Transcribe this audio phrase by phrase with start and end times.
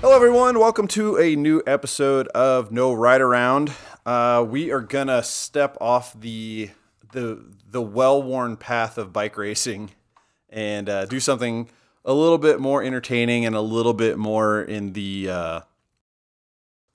[0.00, 0.58] Hello, everyone.
[0.58, 3.72] Welcome to a new episode of No Ride Around.
[4.06, 6.70] Uh, we are gonna step off the
[7.12, 9.90] the the well-worn path of bike racing
[10.48, 11.68] and uh, do something
[12.08, 15.60] a little bit more entertaining and a little bit more in the uh,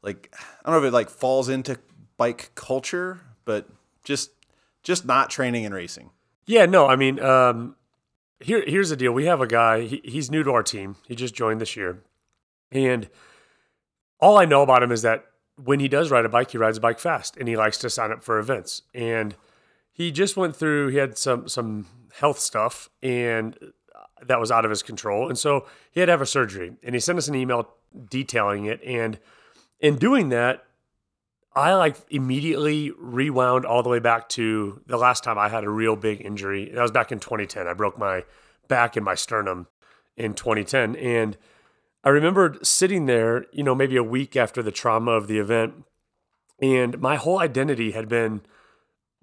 [0.01, 0.35] like
[0.65, 1.77] I don't know if it like falls into
[2.17, 3.69] bike culture, but
[4.03, 4.31] just
[4.81, 6.09] just not training and racing.
[6.47, 7.75] Yeah, no, I mean, um,
[8.39, 9.11] here here's the deal.
[9.11, 9.81] We have a guy.
[9.81, 10.95] He, he's new to our team.
[11.07, 12.01] He just joined this year,
[12.71, 13.07] and
[14.19, 15.25] all I know about him is that
[15.63, 17.89] when he does ride a bike, he rides a bike fast, and he likes to
[17.91, 18.81] sign up for events.
[18.95, 19.35] And
[19.91, 20.87] he just went through.
[20.87, 21.85] He had some some
[22.15, 23.55] health stuff, and
[24.27, 26.73] that was out of his control, and so he had to have a surgery.
[26.83, 27.69] And he sent us an email
[28.09, 28.81] detailing it.
[28.83, 29.19] And
[29.79, 30.65] in doing that,
[31.55, 35.69] I like immediately rewound all the way back to the last time I had a
[35.69, 36.71] real big injury.
[36.73, 37.67] That was back in 2010.
[37.67, 38.23] I broke my
[38.67, 39.67] back and my sternum
[40.17, 40.95] in 2010.
[40.95, 41.37] And
[42.03, 45.85] I remembered sitting there, you know, maybe a week after the trauma of the event,
[46.59, 48.41] and my whole identity had been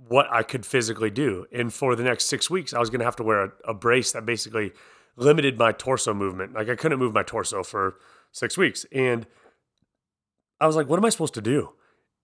[0.09, 1.47] what I could physically do.
[1.53, 3.75] And for the next six weeks, I was going to have to wear a, a
[3.75, 4.73] brace that basically
[5.17, 6.55] limited my torso movement.
[6.55, 7.97] Like I couldn't move my torso for
[8.33, 8.87] six weeks.
[8.93, 9.27] And
[10.61, 11.71] I was like, what am I supposed to do?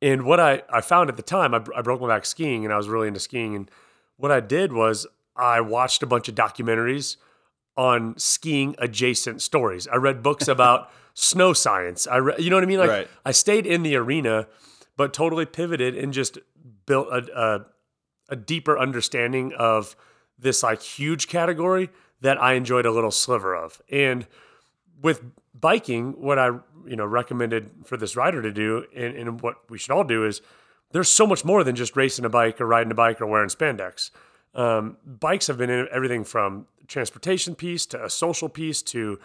[0.03, 2.73] And what I, I found at the time, I, I broke my back skiing and
[2.73, 3.55] I was really into skiing.
[3.55, 3.71] And
[4.17, 7.17] what I did was I watched a bunch of documentaries
[7.77, 9.87] on skiing adjacent stories.
[9.89, 12.07] I read books about snow science.
[12.07, 12.79] I re- you know what I mean?
[12.79, 13.09] Like Right.
[13.25, 14.47] I stayed in the arena,
[14.97, 16.39] but totally pivoted and just
[16.87, 17.67] built a, a,
[18.31, 19.97] a deeper understanding of
[20.39, 23.81] this like huge category that I enjoyed a little sliver of.
[23.91, 24.27] And
[25.03, 25.23] with
[25.55, 26.47] biking, what I
[26.87, 30.25] you know recommended for this rider to do, and, and what we should all do
[30.25, 30.41] is
[30.93, 33.49] there's so much more than just racing a bike or riding a bike or wearing
[33.49, 34.11] spandex.
[34.55, 39.19] Um, bikes have been in everything from transportation piece to a social piece to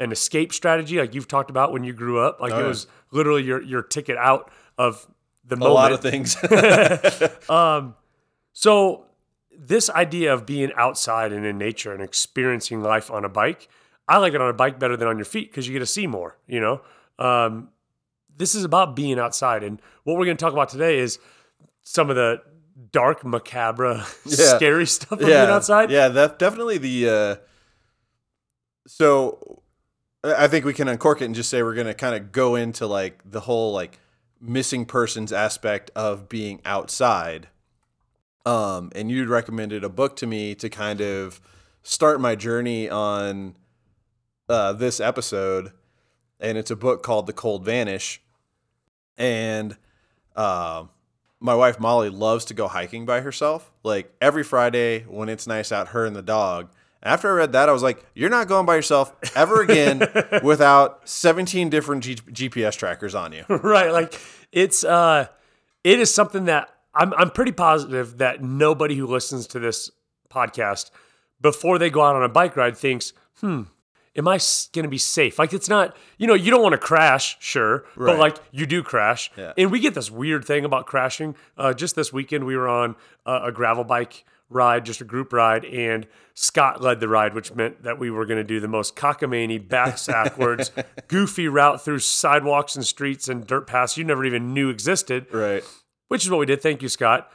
[0.00, 2.40] an escape strategy, like you've talked about when you grew up.
[2.40, 2.68] Like Oh, it yeah.
[2.68, 5.06] was literally your your ticket out of
[5.48, 5.74] the A moment.
[5.74, 6.36] lot of things.
[8.52, 9.04] So
[9.56, 13.68] this idea of being outside and in nature and experiencing life on a bike,
[14.08, 15.86] I like it on a bike better than on your feet because you get to
[15.86, 16.36] see more.
[16.48, 16.80] You know,
[17.24, 17.68] um,
[18.36, 21.18] this is about being outside, and what we're going to talk about today is
[21.82, 22.40] some of the
[22.92, 24.56] dark, macabre, Yeah.
[24.56, 25.90] scary stuff of being outside.
[25.90, 27.08] Yeah, that definitely the.
[27.08, 27.36] Uh,
[28.86, 29.62] so,
[30.24, 32.86] I think we can uncork it and just say we're gonna kind of go into
[32.86, 33.98] like the whole like
[34.40, 37.48] missing persons aspect of being outside.
[38.46, 41.40] Um, and you'd recommended a book to me to kind of
[41.82, 43.54] start my journey on
[44.48, 45.72] uh, this episode,
[46.40, 48.22] and it's a book called The Cold Vanish,
[49.16, 49.76] and
[50.34, 50.84] uh,
[51.40, 53.70] my wife Molly loves to go hiking by herself.
[53.82, 56.70] Like every Friday when it's nice out, her and the dog.
[57.02, 60.02] After I read that, I was like, "You're not going by yourself ever again
[60.42, 63.92] without 17 different G- GPS trackers on you." right.
[63.92, 64.20] Like
[64.52, 65.28] it's uh,
[65.84, 69.90] it is something that I'm I'm pretty positive that nobody who listens to this
[70.28, 70.90] podcast
[71.40, 73.62] before they go out on a bike ride thinks, hmm.
[74.16, 74.40] Am I
[74.72, 75.38] going to be safe?
[75.38, 78.82] Like, it's not, you know, you don't want to crash, sure, but like you do
[78.82, 79.30] crash.
[79.36, 79.52] Yeah.
[79.56, 81.36] And we get this weird thing about crashing.
[81.56, 85.32] Uh, just this weekend, we were on a, a gravel bike ride, just a group
[85.32, 88.68] ride, and Scott led the ride, which meant that we were going to do the
[88.68, 90.70] most cockamamie, backwards,
[91.08, 95.62] goofy route through sidewalks and streets and dirt paths you never even knew existed Right.
[96.08, 96.62] which is what we did.
[96.62, 97.30] Thank you, Scott.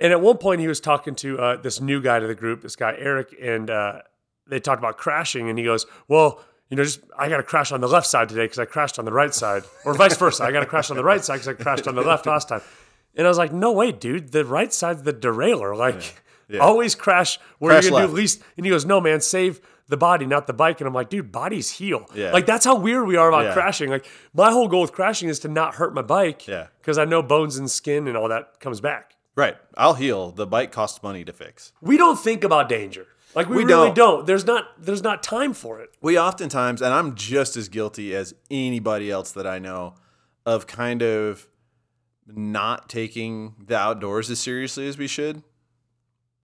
[0.00, 2.62] And at one point, he was talking to uh, this new guy to the group,
[2.62, 4.00] this guy Eric, and uh,
[4.48, 5.50] they talked about crashing.
[5.50, 8.30] And he goes, "Well, you know, just I got to crash on the left side
[8.30, 10.42] today because I crashed on the right side, or vice versa.
[10.44, 12.48] I got to crash on the right side because I crashed on the left last
[12.48, 12.62] time."
[13.14, 14.32] And I was like, "No way, dude.
[14.32, 15.76] The right side's the derailleur.
[15.76, 16.60] Like, Yeah.
[16.60, 18.14] always crash where Crash you're gonna left.
[18.14, 20.80] do least." And he goes, "No, man, save." The body, not the bike.
[20.80, 22.06] And I'm like, dude, bodies heal.
[22.14, 22.30] Yeah.
[22.30, 23.54] Like, that's how weird we are about Yeah.
[23.54, 23.90] crashing.
[23.90, 26.68] Like, my whole goal with crashing is to not hurt my bike Yeah.
[26.80, 29.16] because I know bones and skin and all that comes back.
[29.34, 29.56] Right.
[29.76, 30.30] I'll heal.
[30.30, 31.72] The bike costs money to fix.
[31.80, 33.08] We don't think about danger.
[33.34, 33.96] Like we, We really don't.
[34.18, 34.26] don't.
[34.28, 35.90] There's not there's not time for it.
[36.00, 39.94] We oftentimes, and I'm just as guilty as anybody else that I know,
[40.46, 41.48] of kind of
[42.28, 45.42] not taking the outdoors as seriously as we should.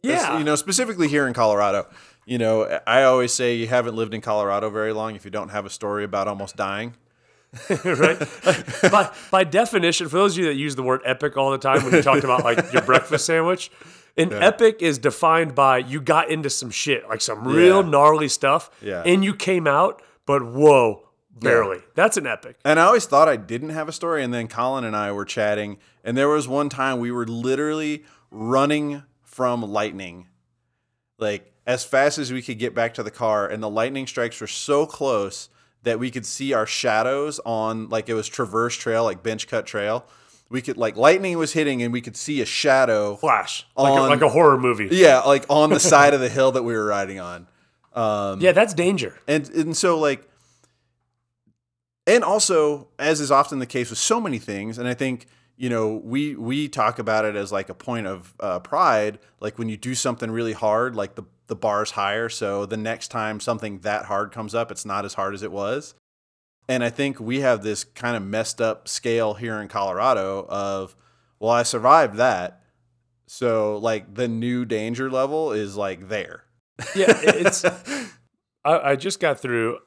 [0.02, 0.38] Yeah.
[0.38, 1.88] you know, specifically here in Colorado.
[2.26, 5.50] You know, I always say you haven't lived in Colorado very long if you don't
[5.50, 6.94] have a story about almost dying.
[7.84, 8.20] right?
[8.92, 11.84] by, by definition, for those of you that use the word epic all the time
[11.84, 13.72] when you talked about like your breakfast sandwich,
[14.18, 17.90] an epic is defined by you got into some shit, like some real Yeah.
[17.90, 19.02] gnarly stuff, Yeah.
[19.06, 21.08] and you came out, but whoa,
[21.40, 21.80] barely.
[21.96, 22.58] That's an epic.
[22.64, 24.24] And I always thought I didn't have a story.
[24.24, 28.04] And then Colin and I were chatting, and there was one time we were literally
[28.30, 29.02] running
[29.40, 30.28] from lightning,
[31.18, 33.48] like as fast as we could get back to the car.
[33.48, 35.48] And the lightning strikes were so close
[35.84, 39.66] that we could see our shadows on, like it was traverse trail, like bench cut
[39.66, 40.06] trail.
[40.50, 43.16] We could, like, lightning was hitting, and we could see a shadow.
[43.16, 43.66] Flash.
[43.78, 44.90] Like, a, On- like a horror movie.
[44.92, 47.48] Yeah, like on the side of the hill that we were riding on.
[47.94, 49.18] Um, yeah, that's danger.
[49.26, 50.28] and and so like
[52.06, 55.28] and also as is often the case with so many things and i think
[55.60, 59.60] you know we we talk about it as like a point of uh, pride like
[59.60, 63.40] when you do something really hard like the the bar's higher so the next time
[63.40, 65.94] something that hard comes up it's not as hard as it was
[66.68, 70.96] and i think we have this kind of messed up scale here in colorado of
[71.40, 72.64] well i survived that
[73.28, 76.46] so like the new danger level is like there
[76.96, 77.66] Yeah, it's.
[78.66, 79.80] I, I just got through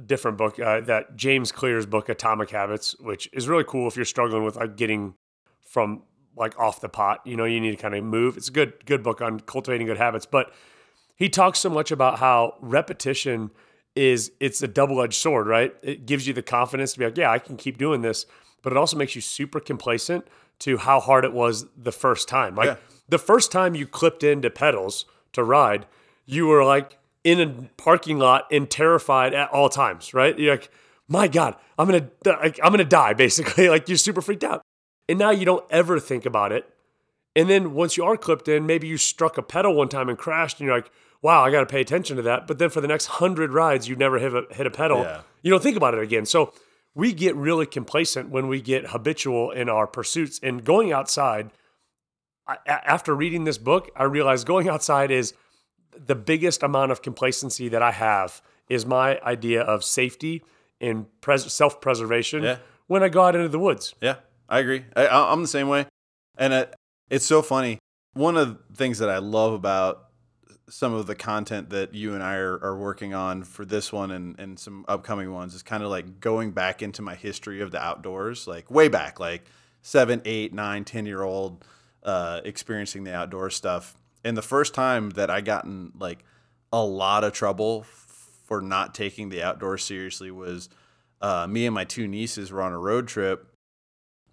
[0.00, 4.04] different book, uh, that James Clear's book, Atomic Habits, which is really cool if you're
[4.04, 5.14] struggling with like getting
[5.60, 6.02] from
[6.36, 7.20] like off the pot.
[7.24, 8.36] You know, you need to kind of move.
[8.36, 10.52] It's a good good book on cultivating good habits, but
[11.16, 13.50] he talks so much about how repetition
[13.96, 15.74] is it's a double-edged sword, right?
[15.82, 18.26] It gives you the confidence to be like, yeah, I can keep doing this,
[18.62, 20.28] but it also makes you super complacent
[20.60, 22.54] to how hard it was the first time.
[22.54, 22.76] Like Yeah.
[23.08, 25.86] the first time you clipped into pedals to ride,
[26.26, 30.38] you were like in a parking lot and terrified at all times, right?
[30.38, 30.70] You're like,
[31.08, 32.08] my God, I'm gonna,
[32.62, 33.68] I'm gonna die, basically.
[33.68, 34.62] Like you're super freaked out,
[35.08, 36.68] and now you don't ever think about it.
[37.36, 40.18] And then once you are clipped in, maybe you struck a pedal one time and
[40.18, 40.90] crashed, and you're like,
[41.22, 42.46] wow, I got to pay attention to that.
[42.46, 45.00] But then for the next hundred rides, you never hit a, hit a pedal.
[45.00, 45.20] Yeah.
[45.42, 46.26] You don't think about it again.
[46.26, 46.52] So
[46.94, 51.50] we get really complacent when we get habitual in our pursuits and going outside.
[52.46, 55.34] I, after reading this book, I realized going outside is
[56.06, 60.42] the biggest amount of complacency that I have is my idea of safety
[60.80, 62.58] and pres- self preservation Yeah.
[62.86, 63.94] when I go out into the woods.
[64.00, 64.16] Yeah,
[64.48, 64.84] I agree.
[64.96, 65.86] I, I'm the same way,
[66.36, 66.74] and it,
[67.10, 67.78] it's so funny.
[68.14, 70.04] One of the things that I love about
[70.68, 74.10] some of the content that you and I are, are working on for this one
[74.10, 77.70] and, and some upcoming ones is kind of like going back into my history of
[77.70, 79.46] the outdoors, like way back, like
[79.80, 81.64] seven, eight, nine, ten year old,
[82.02, 83.96] uh, experiencing the outdoor stuff.
[84.24, 86.24] And the first time that I got in like
[86.72, 87.84] a lot of trouble
[88.44, 90.68] for not taking the outdoors seriously was
[91.20, 93.46] uh, me and my two nieces were on a road trip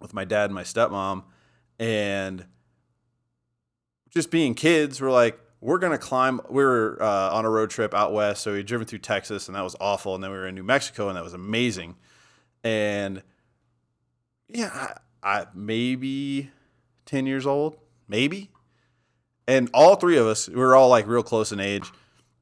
[0.00, 1.24] with my dad and my stepmom,
[1.78, 2.46] and
[4.10, 6.40] just being kids, we're like, we're gonna climb.
[6.48, 9.48] We were uh, on a road trip out west, so we had driven through Texas,
[9.48, 10.14] and that was awful.
[10.14, 11.96] And then we were in New Mexico, and that was amazing.
[12.62, 13.22] And
[14.48, 16.50] yeah, I, I maybe
[17.04, 18.50] ten years old, maybe.
[19.48, 21.90] And all three of us, we were all like real close in age,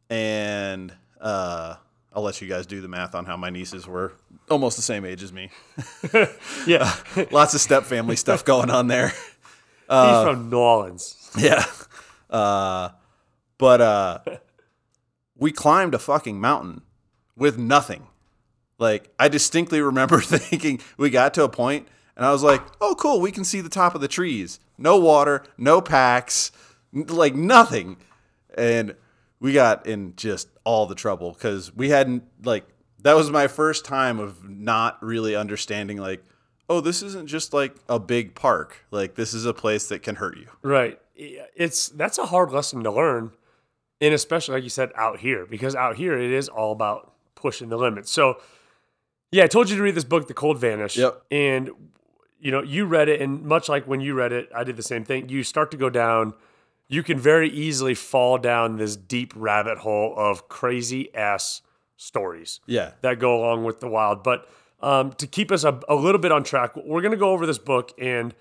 [0.09, 1.77] and uh,
[2.13, 4.13] I'll let you guys do the math on how my nieces were
[4.51, 5.51] almost the same age as me.
[6.67, 6.95] Yeah.
[7.31, 9.09] Lots of step family stuff going on there.
[9.91, 11.31] He's from New Orleans.
[11.37, 11.65] Yeah.
[12.31, 12.91] Uh,
[13.59, 14.19] but uh,
[15.37, 16.83] we climbed a fucking mountain
[17.37, 18.07] with nothing.
[18.79, 21.87] Like, I distinctly remember thinking we got to a point
[22.17, 23.21] and I was like, oh, cool.
[23.21, 24.59] We can see the top of the trees.
[24.79, 26.51] No water, no packs,
[26.95, 27.97] like nothing.
[28.57, 28.95] And
[29.41, 32.65] we got in just all the trouble because we hadn't, like,
[33.03, 36.25] that was my first time of not really understanding, like,
[36.71, 38.87] oh, this isn't just like a big park.
[38.91, 40.47] Like, this is a place that can hurt you.
[40.63, 40.99] Right.
[41.15, 43.33] It's that's a hard lesson to learn,
[44.01, 47.69] and especially like you said out here, because out here it is all about pushing
[47.69, 48.11] the limits.
[48.11, 48.41] So,
[49.31, 50.97] yeah, I told you to read this book, The Cold Vanish.
[50.97, 51.23] Yep.
[51.31, 51.71] And
[52.41, 54.83] you know, you read it, and much like when you read it, I did the
[54.83, 55.29] same thing.
[55.29, 56.35] You start to go down.
[56.89, 61.63] You can very easily fall down this deep rabbit hole of crazy ass
[61.97, 62.93] stories Yeah.
[63.01, 64.23] that go along with the wild.
[64.23, 64.47] But
[64.81, 67.47] um, to keep us a, a little bit on track, we're going to go over
[67.47, 68.35] this book and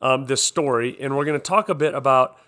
[0.00, 2.38] um, this story, and we're going to talk a bit about,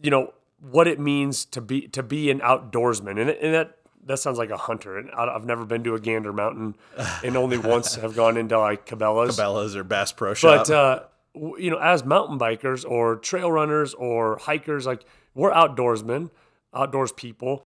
[0.00, 4.18] you know, what it means to be to be an outdoorsman, and, and that that
[4.18, 4.98] sounds like a hunter.
[4.98, 6.74] And I- I've never been to a Gander Mountain,
[7.24, 9.38] and only once have gone into like Cabela's.
[9.38, 10.66] Cabela's or Bass Pro Shop.
[10.66, 11.00] But uh,
[11.36, 16.30] you know, as mountain bikers or trail runners or hikers, like we're outdoorsmen,
[16.74, 17.62] outdoors people.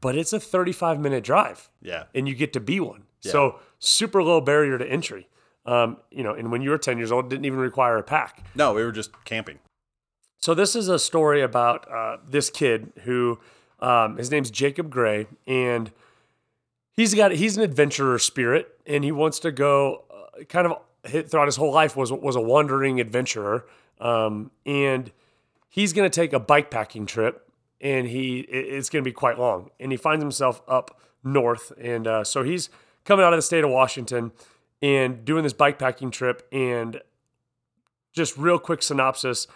[0.00, 2.04] But it's a 35 minute drive yeah.
[2.14, 3.04] and you get to be one.
[3.20, 5.28] So super low barrier to entry.
[5.64, 8.02] Um, you know, and when you were 10 years old, it didn't even require a
[8.02, 8.44] pack.
[8.56, 9.60] No, we were just camping.
[10.38, 13.38] So this is a story about uh, this kid who
[13.78, 15.92] um, his name's Jacob Gray, and
[16.92, 20.04] he's got he's an adventurer spirit, and he wants to go.
[20.10, 23.66] Uh, kind of throughout his whole life was was a wandering adventurer,
[24.00, 25.10] um, and
[25.68, 27.48] he's going to take a bike packing trip,
[27.80, 32.06] and he it's going to be quite long, and he finds himself up north, and
[32.06, 32.70] uh, so he's
[33.04, 34.32] coming out of the state of Washington
[34.80, 36.46] and doing this bike packing trip.
[36.52, 37.00] And
[38.12, 39.46] just real quick synopsis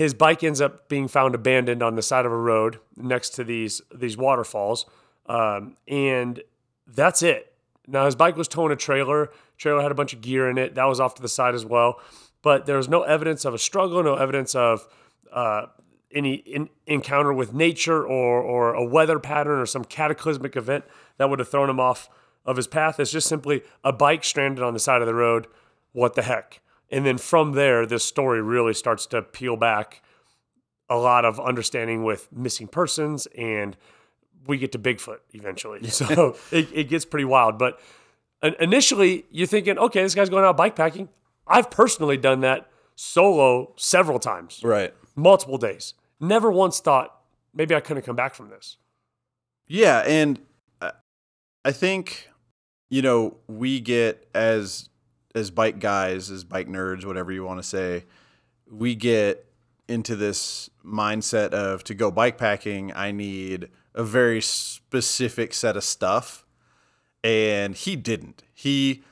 [0.00, 3.44] his bike ends up being found abandoned on the side of a road next to
[3.44, 4.86] these these waterfalls,
[5.26, 6.42] um, and
[6.86, 7.49] that's it.
[7.90, 9.30] Now his bike was towing a trailer.
[9.58, 10.74] Trailer had a bunch of gear in it.
[10.74, 12.00] That was off to the side as well.
[12.42, 14.86] But there was no evidence of a struggle, no evidence of
[15.32, 15.66] uh,
[16.12, 20.84] any in, encounter with nature or or a weather pattern or some cataclysmic event
[21.18, 22.08] that would have thrown him off
[22.44, 22.98] of his path.
[22.98, 25.46] It's just simply a bike stranded on the side of the road.
[25.92, 26.60] What the heck?
[26.90, 30.02] And then from there, this story really starts to peel back
[30.88, 33.76] a lot of understanding with missing persons and
[34.46, 35.86] we get to Bigfoot eventually.
[35.88, 37.58] So it, it gets pretty wild.
[37.58, 37.80] But
[38.58, 41.08] initially, you're thinking, okay, this guy's going out bikepacking.
[41.46, 44.94] I've personally done that solo several times, Right.
[45.16, 45.94] multiple days.
[46.20, 47.14] Never once thought
[47.54, 48.76] maybe I couldn't come back from this.
[49.66, 50.38] Yeah, and
[50.80, 50.92] I-
[51.64, 52.28] I think
[52.88, 54.88] you know we get as
[55.34, 58.04] as bike guys, as bike nerds, whatever you want to say,
[58.70, 59.46] we get
[59.88, 65.84] into this mindset of to go bike packing, I need a very specific set of
[65.84, 66.44] stuff,
[67.24, 68.42] and he didn't.
[68.54, 69.02] He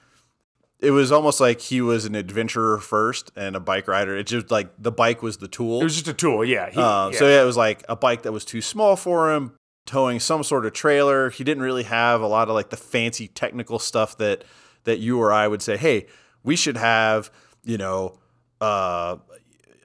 [0.80, 4.16] it was almost like he was an adventurer first and a bike rider.
[4.16, 5.80] It just like the bike was the tool.
[5.80, 6.70] It was just a tool, yeah.
[6.70, 7.18] He, Um, yeah.
[7.18, 9.54] So yeah, it was like a bike that was too small for him,
[9.86, 11.30] towing some sort of trailer.
[11.30, 14.44] He didn't really have a lot of like the fancy technical stuff that
[14.84, 16.06] that you or I would say, hey,
[16.44, 17.30] we should have,
[17.64, 18.18] you know,
[18.60, 19.16] uh,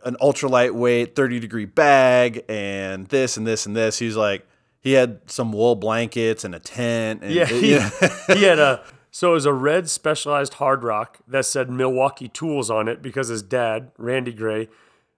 [0.05, 3.97] an ultra lightweight 30 degree bag and this and this and this.
[3.97, 4.45] He's like,
[4.83, 7.23] he had some wool blankets and a tent.
[7.23, 7.89] And, Yeah, uh, he, you know,
[8.35, 12.87] he had a so it was a red Specialized Hardrock that said Milwaukee Tools on
[12.87, 14.67] it because his dad, Randy Gray,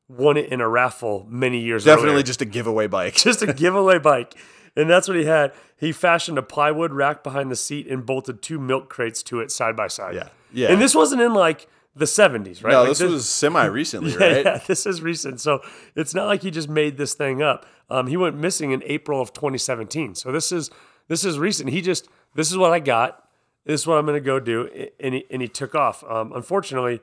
[0.08, 1.94] won it in a raffle many years ago.
[1.94, 2.24] definitely earlier.
[2.24, 3.16] just a giveaway bike.
[3.16, 4.36] just a giveaway bike.
[4.76, 5.54] And that's what he had.
[5.78, 9.50] He fashioned a plywood rack behind the seat and bolted two milk crates to it
[9.50, 10.16] side by side.
[10.16, 10.30] Yeah.
[10.54, 10.72] Yeah.
[10.72, 12.72] And this wasn't in like the 70s, right?
[12.72, 14.46] no, Like, this was semi recently, yeah, right?
[14.46, 15.40] yeah, this is recent.
[15.40, 15.62] So
[15.96, 17.66] it's not like he just made this thing up.
[17.90, 20.16] Um, he went missing in April of 2017.
[20.16, 20.70] So this is
[21.08, 21.70] this is recent.
[21.70, 23.22] He just this is what I got.
[23.66, 26.04] This is what I'm going to go do, and he, and he took off.
[26.04, 27.00] Um, unfortunately,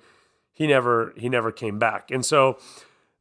[0.52, 2.11] he never he never came back.
[2.11, 2.58] And so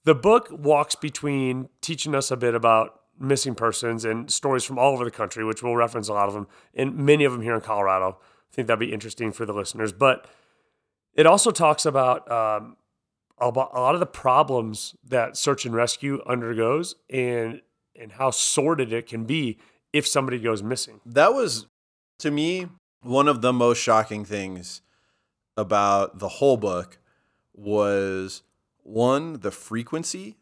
[0.03, 4.93] the book walks between teaching us a bit about missing persons and stories from all
[4.93, 7.55] over the country, which we'll reference a lot of them, and many of them here
[7.55, 8.17] in Colorado.
[8.19, 9.93] I think that'd be interesting for the listeners.
[9.93, 10.25] But
[11.13, 12.77] it also talks about um,
[13.39, 17.61] a lot of the problems that search and rescue undergoes, and
[17.95, 19.57] and how sordid it can be
[19.93, 21.01] if somebody goes missing.
[21.05, 21.67] that was
[22.19, 22.67] to me
[23.01, 24.81] one of the most shocking things
[25.57, 26.99] about the whole book
[27.53, 28.43] was
[28.83, 30.37] one the frequency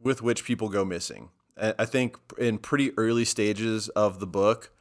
[0.00, 4.72] with which people go missing I think in pretty early stages of the book,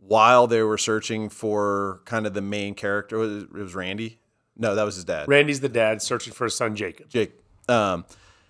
[0.00, 4.18] while they were searching for kind of the main character, was it was Randy?
[4.56, 5.28] No, that was his dad.
[5.28, 7.08] Randy's the dad searching for his son Jacob.
[7.08, 7.32] Jake.
[7.68, 8.04] Um,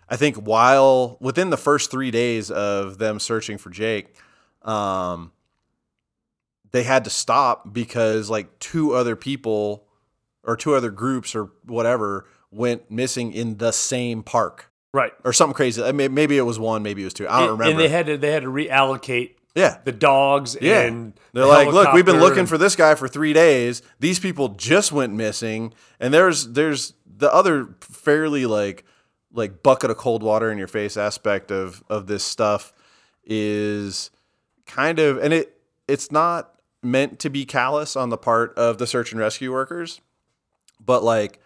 [0.08, 4.14] I think while within the first three days of them searching for Jake,
[4.62, 5.30] um,
[6.72, 9.86] they had to stop because like two other people
[10.44, 15.12] or two other groups or whatever went missing in the same park Right.
[15.24, 15.82] or something crazy.
[15.82, 17.28] I mean, maybe it was one, maybe it was two.
[17.28, 17.70] I don't and, remember.
[17.70, 19.78] and they had to they had to reallocate yeah.
[19.84, 20.80] the dogs Yeah.
[20.82, 23.82] and They're the like, look, we've been looking and- for this guy for three days.
[24.00, 28.84] These people just went missing, and there's there's the other fairly like
[29.32, 32.72] like bucket of cold water in your face aspect of of this stuff
[33.24, 34.10] is
[34.66, 35.56] kind of and it
[35.86, 40.00] it's not meant to be callous on the part of the search and rescue workers,
[40.84, 41.40] but like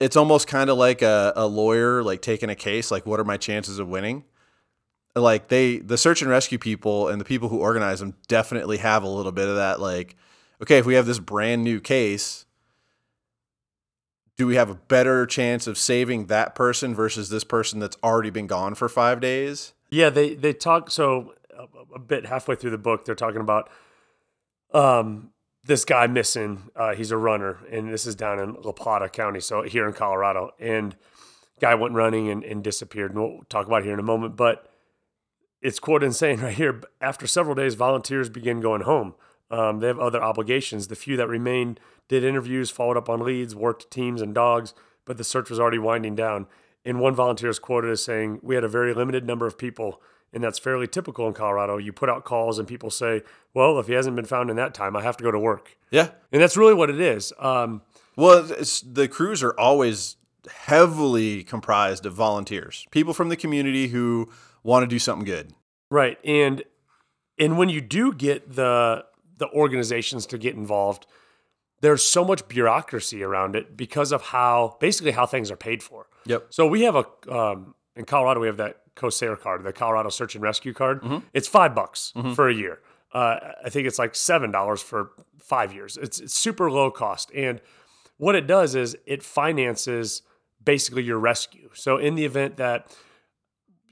[0.00, 3.24] it's almost kind of like a, a lawyer like taking a case like what are
[3.24, 4.24] my chances of winning
[5.22, 9.02] like they the search and rescue people and the people who organize them definitely have
[9.02, 10.16] a little bit of that like
[10.62, 12.46] okay if we have this brand new case
[14.36, 18.30] do we have a better chance of saving that person versus this person that's already
[18.30, 21.34] been gone for five days Yeah, they they talk so
[21.94, 23.70] a, bit halfway through the book they're talking about
[24.72, 25.30] um
[25.64, 26.70] this guy missing.
[26.76, 29.94] Uh, he's a runner, and this is down in La Plata County, so here in
[29.94, 30.50] Colorado.
[30.60, 30.94] And
[31.60, 33.12] guy went running and, and disappeared.
[33.12, 34.36] And we'll talk about here in a moment.
[34.36, 34.68] But
[35.64, 39.14] it's quoted and saying right here after several days, volunteers begin going home.
[39.50, 40.86] Um, they have other obligations.
[40.86, 45.16] The few that remained did interviews, followed up on leads, worked teams and dogs, but
[45.16, 46.46] the search was already winding down.
[46.84, 50.02] And one volunteer is quoted as saying, We had a very limited number of people,
[50.32, 51.78] and that's fairly typical in Colorado.
[51.78, 53.22] You put out calls, and people say,
[53.54, 55.78] Well, if he hasn't been found in that time, I have to go to work.
[55.90, 57.32] yeah And that's really what it is.
[57.38, 57.82] Um,
[58.16, 60.16] well it's, the crews are always
[60.50, 64.28] heavily comprised of volunteers people from the community who
[64.64, 65.52] want to do something good
[65.94, 66.18] Right.
[66.24, 66.64] And
[67.38, 69.04] and when you do get the
[69.38, 71.06] the organizations to get involved.
[71.80, 76.06] There's so much bureaucracy around it because of how basically how things are paid for.
[76.24, 76.46] Yep.
[76.50, 80.34] So we have a um, in Colorado we have that CORSAR card, the Colorado Search
[80.34, 81.02] and Rescue card.
[81.02, 81.18] Mm-hmm.
[81.34, 82.78] It's five bucks for a year.
[83.12, 85.96] Uh, I think it's like seven dollars for five years.
[85.96, 87.60] It's, it's super low cost, and
[88.16, 90.22] what it does is it finances
[90.64, 91.68] basically your rescue.
[91.74, 92.96] So in the event that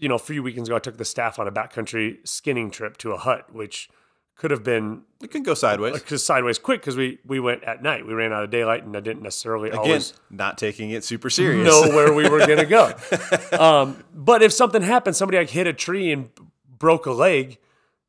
[0.02, 2.96] you know, a few weekends ago, I took the staff on a backcountry skinning trip
[2.98, 3.88] to a hut, which
[4.34, 5.92] could have been It can go sideways.
[5.94, 8.04] because sideways quick because we we went at night.
[8.04, 11.30] We ran out of daylight, and I didn't necessarily Again, always not taking it super
[11.30, 11.64] serious.
[11.68, 12.92] know where we were gonna go.
[13.58, 16.30] Um, but if something happened, somebody like hit a tree and
[16.78, 17.58] broke a leg,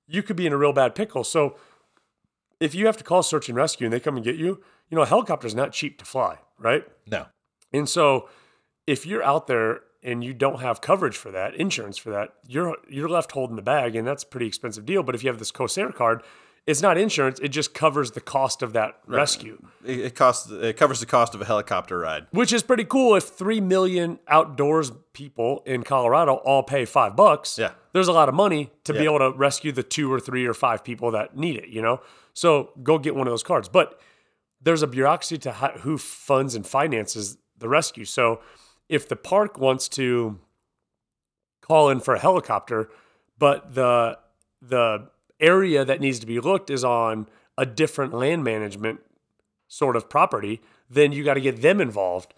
[0.07, 1.23] you could be in a real bad pickle.
[1.23, 1.57] So
[2.59, 4.95] if you have to call search and rescue and they come and get you, you
[4.95, 6.85] know, a helicopter's not cheap to fly, right?
[7.05, 7.27] no.
[7.71, 8.29] And so
[8.87, 12.75] if you're out there and you don't have coverage for that, insurance for that, you're
[12.89, 15.03] you're left holding the bag and that's a pretty expensive deal.
[15.03, 16.23] But if you have this CORSAR card,
[16.65, 19.61] it's not insurance, it just covers the cost of that rescue.
[19.83, 20.49] It, it costs.
[20.49, 22.27] It covers the cost of a helicopter ride.
[22.31, 27.57] Which is pretty cool if three million outdoors people in Colorado all pay five bucks.
[27.57, 27.71] Yeah.
[27.91, 30.53] There's a lot of money to be able to rescue the two or three or
[30.53, 32.01] five people that need it, you know?
[32.33, 33.69] So go get one of those cards.
[33.69, 33.99] But
[34.59, 38.05] there's a bureaucracy to who funds and finances the rescue.
[38.05, 38.39] So
[38.89, 40.39] if the park wants to
[41.61, 42.89] call in for a helicopter,
[43.37, 44.17] but the
[44.61, 45.09] the
[45.39, 48.99] area that needs to be looked is on a different land management
[49.67, 52.33] sort of property, then you got to get them involved.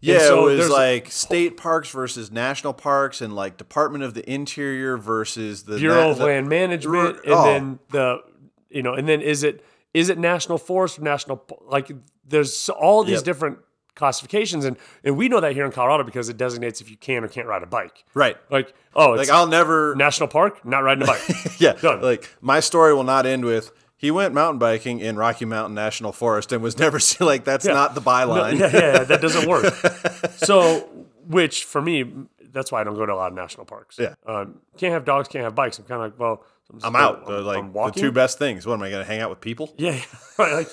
[0.00, 4.28] Yeah, so it was like state parks versus national parks, and like Department of the
[4.30, 7.44] Interior versus the Bureau na- of the- Land Management, and oh.
[7.44, 8.22] then the
[8.70, 9.64] you know, and then is it
[9.94, 11.90] is it national forest or national like
[12.24, 13.24] there's all these Yep.
[13.24, 13.58] different
[13.98, 17.24] classifications, and and we know that here in Colorado because it designates if you can
[17.24, 18.04] or can't ride a bike.
[18.14, 18.36] Right.
[18.50, 19.94] Like oh, it's Like I'll never.
[19.96, 21.20] national park, not riding a bike.
[21.58, 21.72] yeah.
[21.72, 22.00] Done.
[22.00, 26.12] Like my story will not end with he went mountain biking in Rocky Mountain National
[26.12, 27.26] Forest and was never seen.
[27.26, 28.58] Like that's not the byline.
[28.58, 29.74] yeah, yeah, that doesn't work.
[30.36, 30.88] so,
[31.26, 32.04] which for me,
[32.52, 33.98] that's why I don't go to a lot of national parks.
[33.98, 34.14] Yeah.
[34.26, 35.78] um, can't have dogs, can't have bikes.
[35.78, 37.26] I'm kind of like, well, I'm, I'm out.
[37.26, 38.66] The, like I'm the two best things.
[38.66, 39.74] What am I going to hang out with people?
[39.76, 40.00] Yeah.
[40.38, 40.68] Like,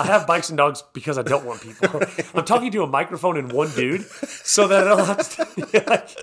[0.00, 2.00] I have bikes and dogs because I don't want people.
[2.34, 5.68] I'm talking to a microphone and one dude, so that I don't have to.
[5.74, 6.16] yeah, like,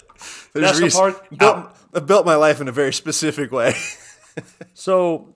[0.56, 1.30] national reason- park.
[1.38, 1.68] Built.
[1.94, 3.76] I've built my life in a very specific way.
[4.74, 5.36] So,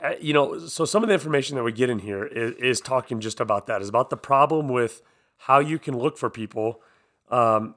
[0.00, 2.80] uh, you know, so some of the information that we get in here is, is
[2.80, 3.82] talking just about that.
[3.82, 5.02] Is about the problem with
[5.36, 6.80] how you can look for people,
[7.30, 7.74] um,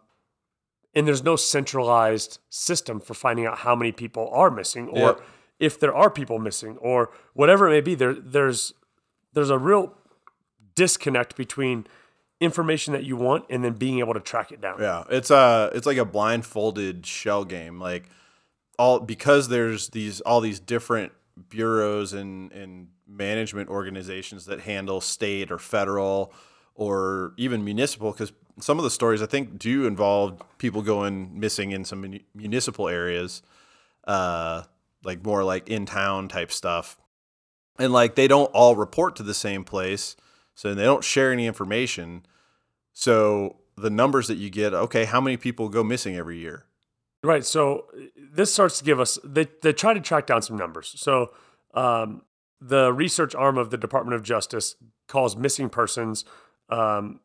[0.95, 5.21] and there's no centralized system for finding out how many people are missing, or Yep.
[5.60, 7.95] if there are people missing, or whatever it may be.
[7.95, 8.73] There, there's
[9.34, 9.93] there's a real
[10.75, 11.86] disconnect between
[12.41, 14.78] information that you want and then being able to track it down.
[14.80, 17.80] Yeah, it's a it's like a blindfolded shell game.
[17.80, 18.10] Like
[18.78, 21.12] all because there's these all these different
[21.49, 26.34] bureaus and and management organizations that handle state or federal
[26.75, 28.12] or even municipal.
[28.12, 32.26] Because some of the stories I think do involve people going missing in some muni-
[32.34, 33.41] municipal areas,
[34.06, 34.63] uh,
[35.04, 36.98] like more like in town type stuff,
[37.78, 40.15] and like they don't all report to the same place,
[40.56, 42.26] so they don't share any information.
[42.93, 46.65] So the numbers that you get, okay, how many people go missing every year?
[47.24, 47.45] Right.
[47.45, 50.93] So this starts to give us they they try to track down some numbers.
[50.98, 51.32] So
[51.74, 52.24] um,
[52.62, 54.76] the research arm of the Department of Justice
[55.08, 56.24] calls missing persons
[56.69, 57.19] um,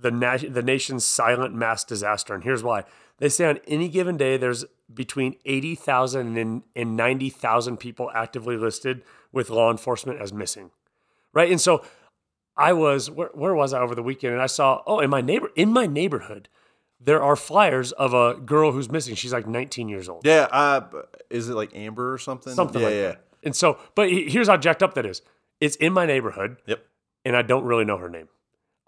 [0.00, 2.84] the na- the nation's silent mass disaster, and here's why.
[3.18, 8.10] They say on any given day there's between eighty thousand and, and ninety thousand people
[8.14, 10.70] actively listed with law enforcement as missing.
[11.32, 11.50] Right.
[11.50, 11.84] And so
[12.56, 15.20] I was where, where was I over the weekend, and I saw oh in my
[15.20, 16.48] neighbor in my neighborhood
[17.00, 19.14] there are flyers of a girl who's missing.
[19.14, 20.26] She's like 19 years old.
[20.26, 20.82] Yeah, uh,
[21.30, 22.52] is it like Amber or something?
[22.52, 23.02] Something yeah, like yeah.
[23.08, 23.24] that.
[23.42, 25.22] And so, but here's how jacked up that is.
[25.60, 26.84] It's in my neighborhood, Yep.
[27.24, 28.28] and I don't really know her name.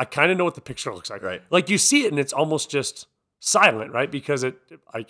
[0.03, 1.23] I kind of know what the picture looks like.
[1.23, 1.43] Right.
[1.51, 3.07] Like you see it, and it's almost just
[3.39, 4.11] silent, right?
[4.11, 4.57] Because it,
[4.93, 5.07] I,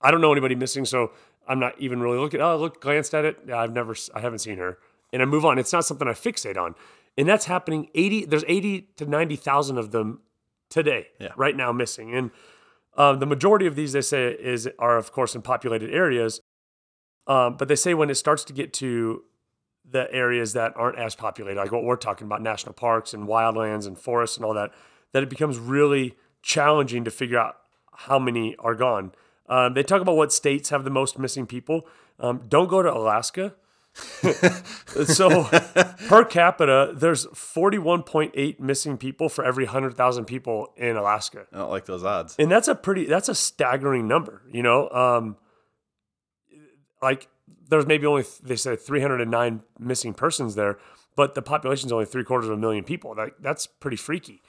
[0.00, 1.10] I don't know anybody missing, so
[1.48, 2.40] I'm not even really looking.
[2.40, 3.36] Oh, I look, glanced at it.
[3.48, 4.78] Yeah, I've never, I haven't seen her,
[5.12, 5.58] and I move on.
[5.58, 6.76] It's not something I fixate on,
[7.18, 7.88] and that's happening.
[7.96, 10.20] Eighty, there's eighty to ninety thousand of them
[10.70, 11.32] today, Yeah.
[11.36, 12.30] right now missing, and
[12.96, 16.40] um, the majority of these they say is are of course in populated areas,
[17.26, 19.24] um, but they say when it starts to get to
[19.92, 23.86] the areas that aren't as populated, like what we're talking about, national parks and wildlands
[23.86, 24.72] and forests and all that,
[25.12, 27.56] that it becomes really challenging to figure out
[27.94, 29.12] how many are gone.
[29.48, 31.86] Um, they talk about what states have the most missing people.
[32.18, 33.54] Um, don't go to Alaska.
[35.04, 35.44] so
[36.08, 41.84] per capita, there's 41.8 missing people for every 100,000 people in Alaska I don't like
[41.84, 42.34] those odds.
[42.38, 45.36] and that's a pretty that's a staggering number you know um
[47.02, 47.28] like
[47.72, 50.78] there's maybe only they said 309 missing persons there,
[51.16, 53.14] but the population is only three quarters of a million people.
[53.14, 54.42] That that's pretty freaky.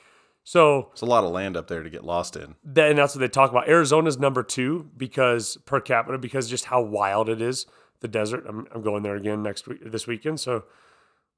[0.44, 2.56] So It's a lot of land up there to get lost in.
[2.66, 3.70] that, and that's what they talk about.
[3.70, 7.66] Arizona's number two because per capita because just how wild it is.
[8.02, 8.44] The desert.
[8.46, 10.42] I'm, I'm going there again next week this weekend.
[10.42, 10.66] So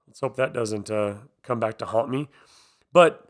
[0.07, 2.29] let's hope that doesn't uh, come back to haunt me.
[2.91, 3.29] But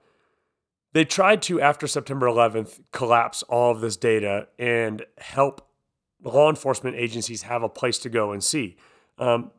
[0.94, 5.68] they tried to after September 11th collapse all of this data and help
[6.30, 8.76] law enforcement agencies have a place to go and see.
[9.18, 9.52] Um,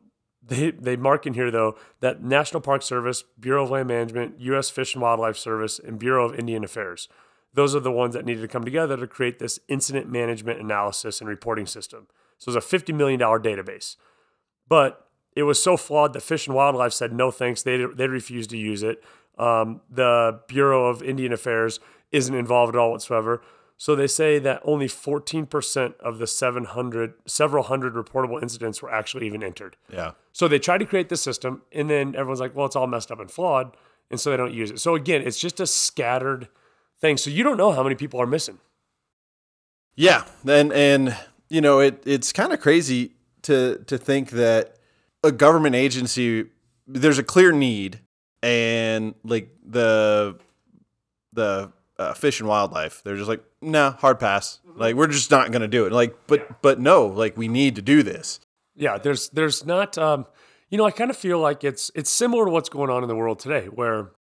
[0.43, 4.69] they they mark in here though that National Park Service, Bureau of Land Management, U.S.
[4.69, 7.09] Fish and Wildlife Service, and Bureau of Indian Affairs.
[7.53, 11.19] Those are the ones that needed to come together to create this incident management analysis
[11.19, 12.07] and reporting system.
[12.37, 13.95] So it's a fifty million dollar database,
[14.67, 17.63] but it was so flawed that Fish and Wildlife said no thanks.
[17.63, 19.03] They they refused to use it.
[19.37, 21.79] Um, the Bureau of Indian Affairs
[22.11, 23.41] isn't involved at all whatsoever.
[23.79, 29.27] So they say that only 14% of the 700, several hundred reportable incidents were actually
[29.27, 29.77] even entered.
[29.87, 30.13] Yeah.
[30.31, 33.11] So they tried to create this system, and then everyone's like, well, it's all messed
[33.11, 33.77] up and flawed.
[34.09, 34.79] And so they don't use it.
[34.79, 36.47] So again, it's just a scattered
[36.99, 37.17] thing.
[37.17, 38.59] So you don't know how many people are missing.
[39.95, 41.17] Yeah, and and
[41.49, 43.13] you know it it's kind of crazy
[43.43, 44.77] to to think that
[45.23, 46.45] a government agency
[46.85, 47.99] there's a clear need
[48.43, 50.37] and like the
[51.33, 53.01] the uh, fish and wildlife.
[53.03, 54.59] They're just like nah hard pass.
[54.75, 55.91] Like we're just not gonna do it.
[55.91, 58.39] Like but but no like we need to do this.
[58.75, 60.25] Yeah, there's there's not um
[60.69, 63.09] you know, I kind of feel like it's it's similar to what's going on in
[63.09, 64.11] the world today where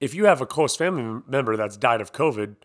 [0.00, 2.56] if you have a close family member that's died of COVID,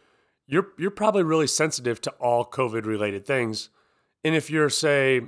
[0.48, 3.70] you're you're probably really sensitive to all COVID related things.
[4.24, 5.22] And if you're say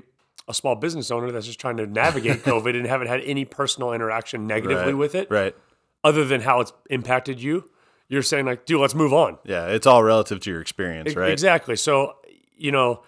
[0.47, 3.93] a small business owner that's just trying to navigate COVID and haven't had any personal
[3.93, 5.55] interaction negatively Right, with it, right.
[6.03, 7.69] other than how it's impacted you,
[8.09, 9.37] you're saying like, dude, let's move on.
[9.45, 11.75] yeah it's all relative to your experience right Exactly.
[11.75, 12.13] So,
[12.55, 13.03] you know,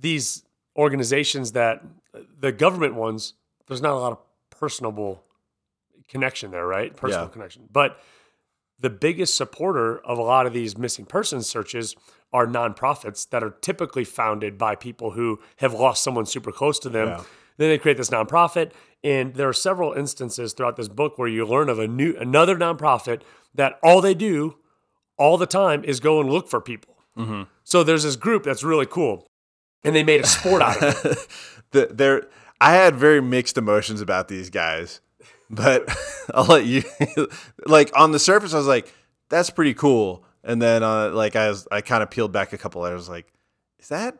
[0.00, 0.42] these
[0.76, 1.82] organizations that
[2.40, 3.34] the government ones,
[3.66, 4.18] there's not a lot of
[4.50, 5.22] personable
[6.08, 6.94] connection there, right?
[6.96, 7.30] Personal Yeah.
[7.30, 7.68] connection.
[7.70, 7.98] But
[8.78, 11.94] the biggest supporter of a lot of these missing persons searches
[12.32, 16.88] are nonprofits that are typically founded by people who have lost someone super close to
[16.88, 17.08] them.
[17.08, 17.22] Yeah.
[17.56, 18.72] Then they create this nonprofit,
[19.04, 22.56] and there are several instances throughout this book where you learn of a new another
[22.56, 23.22] nonprofit
[23.54, 24.56] that all they do
[25.16, 26.96] all the time is go and look for people.
[27.62, 29.26] So there's this group that's really cool,
[29.84, 31.28] and they made a sport out of it.
[31.70, 32.26] the, there
[32.60, 35.00] I had very mixed emotions about these guys,
[35.48, 35.88] but
[36.34, 36.82] I'll let you
[37.66, 38.92] like on the surface I was like
[39.28, 42.58] that's pretty cool, and then uh, like I was I kind of peeled back a
[42.58, 43.32] couple layers like
[43.78, 44.14] is that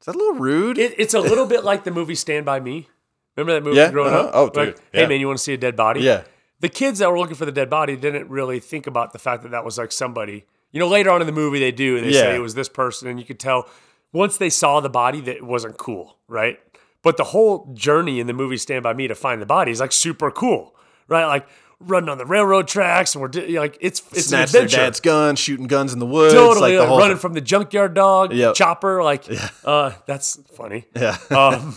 [0.00, 0.76] is that a little rude?
[0.76, 0.94] it.
[0.98, 2.88] It's a little bit like the movie Stand by Me.
[3.36, 4.28] Remember that movie Yeah, growing uh-huh.
[4.28, 4.30] up?
[4.34, 6.00] Oh, Like, dude, hey man, you want to see a dead body?
[6.02, 6.24] yeah.
[6.64, 9.42] The kids that were looking for the dead body didn't really think about the fact
[9.42, 10.46] that that was like somebody.
[10.72, 12.00] You know, later on in the movie they do.
[12.00, 13.68] They say it was this person, and you could tell
[14.14, 16.58] once they saw the body that it wasn't cool, right?
[17.02, 19.80] But the whole journey in the movie Stand by Me to find the body is
[19.80, 20.74] like super cool,
[21.06, 21.26] right?
[21.26, 21.46] Like
[21.80, 25.00] running on the railroad tracks, and we're di- like it's it's Snatch an their dad's
[25.00, 28.32] gun, shooting guns in the woods, totally like the like running from the junkyard dog
[28.32, 28.54] Yep.
[28.54, 29.24] chopper like
[29.66, 31.76] uh that's funny yeah, um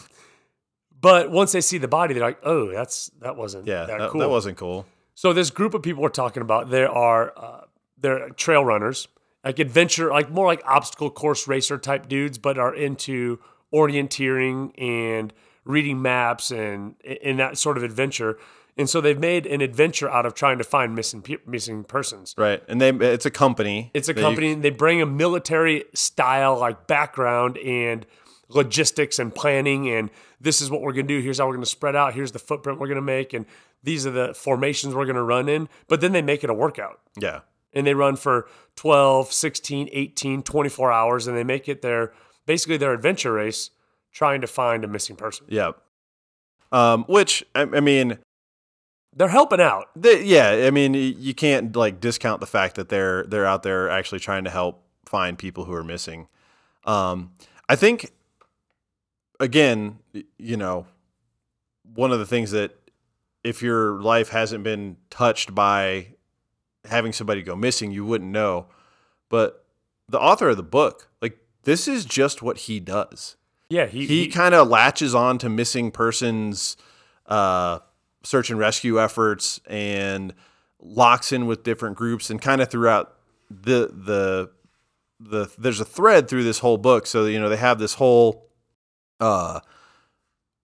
[0.99, 3.85] but once they see the body they're like oh that's that wasn't yeah.
[3.85, 4.85] that, That, cool that wasn't cool.
[5.15, 7.61] so this group of people we're talking about there are uh,
[7.99, 9.07] they're trail runners
[9.43, 13.39] like adventure like more like obstacle course racer type dudes but are into
[13.73, 15.33] orienteering and
[15.65, 18.37] reading maps and in that sort of adventure
[18.79, 22.33] and so they've made an adventure out of trying to find missing pe- missing persons
[22.37, 23.89] Right, and they it's a company.
[23.93, 24.53] it's a that you- company.
[24.55, 28.05] they bring a military style like background and
[28.49, 29.89] logistics and planning.
[29.89, 31.21] And this is what we're going to do.
[31.21, 32.13] Here's how we're going to spread out.
[32.13, 33.33] Here's the footprint we're going to make.
[33.33, 33.45] And
[33.83, 35.69] these are the formations we're going to run in.
[35.87, 37.41] But then they make it a workout yeah,
[37.73, 41.27] and they run for 12, 16, 18, 24 hours.
[41.27, 42.13] And they make it their
[42.45, 43.69] basically their adventure race
[44.11, 45.45] trying to find a missing person.
[45.49, 45.71] yeah.
[46.71, 48.17] Um, which I, I mean,
[49.15, 49.85] They're helping out.
[49.95, 53.89] They, yeah, I mean, you can't like discount the fact that they're they're out there
[53.89, 56.27] actually trying to help find people who are missing.
[56.83, 57.31] Um,
[57.69, 58.11] I think,
[59.39, 59.99] again,
[60.37, 60.87] you know,
[61.93, 62.71] one of the things that
[63.43, 66.07] if your life hasn't been touched by
[66.85, 68.67] having somebody go missing, you wouldn't know.
[69.29, 69.65] But
[70.09, 73.35] the author of the book, like, this is just what he does
[73.69, 76.77] Yeah, he, he, he- kind of latches on to missing persons
[77.25, 77.79] uh,
[78.23, 80.33] search and rescue efforts and
[80.79, 83.15] locks in with different groups and kind of throughout
[83.49, 84.49] the the
[85.19, 88.46] the there's a thread through this whole book so you know they have this whole
[89.19, 89.59] uh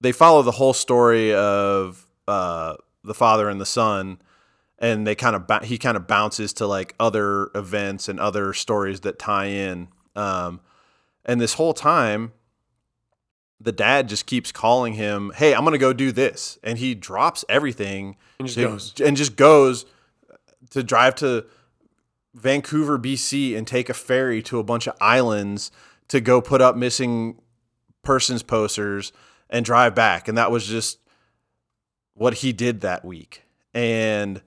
[0.01, 4.19] they follow the whole story of uh the father and the son
[4.79, 9.01] and they kind of he kind of bounces to like other events and other stories
[9.01, 10.59] that tie in um
[11.25, 12.31] and this whole time
[13.59, 16.93] the dad just keeps calling him, "Hey, I'm going to go do this." And he
[16.93, 18.93] drops everything And just to- goes.
[18.99, 19.85] and just goes
[20.71, 21.45] to drive to
[22.35, 25.71] Vancouver, BC and take a ferry to a bunch of islands
[26.09, 27.39] to go put up missing
[28.03, 29.11] persons posters
[29.49, 30.27] and drive back.
[30.27, 30.99] And that was just
[32.13, 33.43] what he did that week.
[33.73, 34.41] And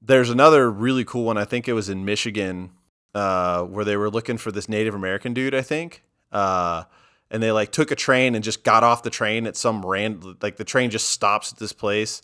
[0.00, 1.38] there's another really cool one.
[1.38, 2.70] I think it was in Michigan,
[3.14, 6.02] uh, where they were looking for this Native American dude, I think.
[6.30, 6.84] Uh,
[7.30, 10.36] and they like took a train and just got off the train at some random,
[10.42, 12.22] like the train just stops at this place.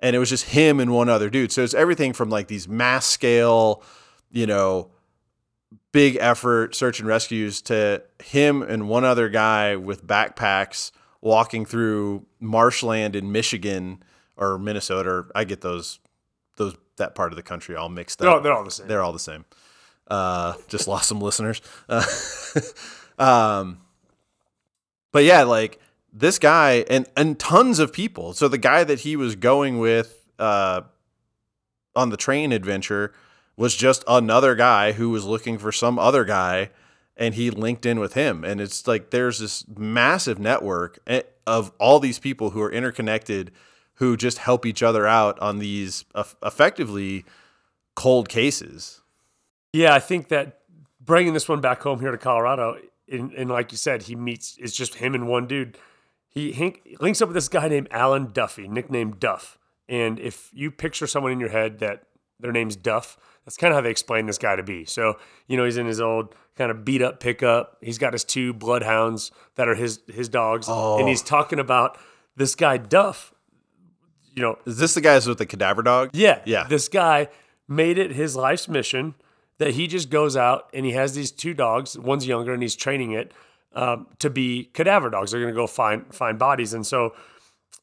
[0.00, 1.50] And it was just him and one other dude.
[1.50, 3.82] So it's everything from like these mass scale,
[4.30, 4.90] you know,
[5.92, 12.26] big effort search and rescues to him and one other guy with backpacks walking through
[12.40, 14.02] marshland in Michigan
[14.36, 15.10] or Minnesota.
[15.10, 15.98] Or I get those
[16.56, 18.42] those that part of the country all mixed up.
[18.42, 18.88] they're all the same.
[18.88, 19.44] They're all the same.
[20.08, 21.60] Uh, just lost some listeners.
[21.88, 22.04] Uh,
[23.18, 23.80] um,
[25.12, 25.80] but yeah, like
[26.12, 28.32] this guy and and tons of people.
[28.32, 30.82] So the guy that he was going with uh,
[31.94, 33.12] on the train adventure
[33.58, 36.70] was just another guy who was looking for some other guy,
[37.16, 38.44] and he linked in with him.
[38.44, 43.50] And it's like there's this massive network eh, of all these people who are interconnected,
[43.94, 46.04] who just help each other out on these
[46.40, 47.24] effectively
[47.96, 49.02] cold cases.
[49.72, 50.60] Yeah, I think that
[51.00, 52.78] bringing this one back home here to Colorado,
[53.10, 55.76] and, and like you said, he meets it's just him and one dude.
[56.28, 59.58] He hink, links up with this guy named Alan Duffy, nicknamed Duff.
[59.88, 62.04] And if you picture someone in your head that
[62.38, 64.84] their name's Duff, that's kind of how they explain this guy to be.
[64.84, 65.14] So
[65.46, 67.78] you know he's in his old kind of beat up pickup.
[67.80, 71.96] He's got his two bloodhounds that are his his dogs, and he's talking about
[72.36, 73.32] this guy Duff.
[74.34, 76.10] You know, Is this the guys with the cadaver dog?
[76.12, 76.42] yeah.
[76.44, 76.64] Yeah.
[76.68, 77.28] This guy
[77.66, 79.14] made it his life's mission
[79.56, 81.98] that he just goes out and he has these two dogs.
[81.98, 83.32] One's younger and he's training it
[83.72, 85.30] um, to be cadaver dogs.
[85.32, 86.74] They're going to go find find bodies.
[86.74, 87.14] And so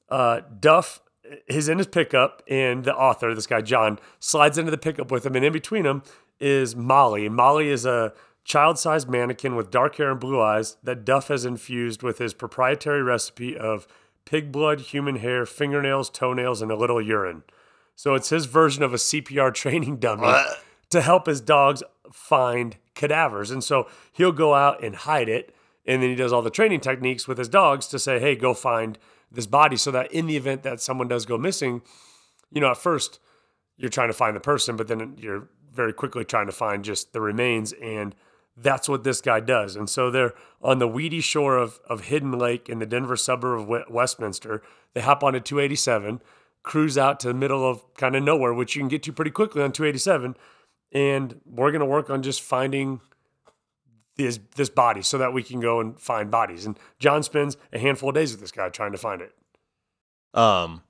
[0.09, 1.01] uh, Duff
[1.47, 5.25] is in his pickup and the author, this guy Jon, slides into the pickup with
[5.25, 5.35] him.
[5.35, 6.03] And in between them
[6.39, 7.29] is Molly.
[7.29, 12.03] Molly is a child-sized mannequin with dark hair and blue eyes that Duff has infused
[12.03, 13.87] with his proprietary recipe of
[14.25, 17.43] pig blood, human hair, fingernails, toenails, and a little urine.
[17.95, 20.33] So it's his version of a CPR training dummy
[20.89, 23.51] to help his dogs find cadavers.
[23.51, 25.55] And so he'll go out and hide it.
[25.87, 28.53] And then he does all the training techniques with his dogs to say, hey, go
[28.53, 28.97] find
[29.35, 29.77] this body.
[29.77, 31.81] So that in the event that someone does go missing,
[32.51, 33.19] you know, at first
[33.77, 37.13] you're trying to find the person, but then you're very quickly trying to find just
[37.13, 37.73] the remains.
[37.73, 38.15] And
[38.57, 39.75] that's what this guy does.
[39.75, 43.69] And so they're on the weedy shore of, of Hidden Lake in the Denver suburb
[43.69, 44.61] of Westminster.
[44.93, 46.21] They hop onto 287,
[46.63, 49.31] cruise out to the middle of kind of nowhere, which you can get to pretty
[49.31, 50.37] quickly on 287.
[50.93, 53.01] And we're going to work on just finding
[54.15, 56.65] this, this body so that we can go and find bodies.
[56.65, 59.33] And Jon spends a handful of days with this guy trying to find it.
[60.33, 60.83] Um,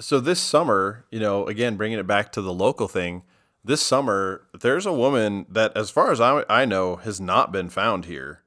[0.00, 3.22] so this summer, you know, again, bringing it back to the local thing,
[3.64, 7.68] this summer, there's a woman that, as far as I, I know, has not been
[7.68, 8.42] found here.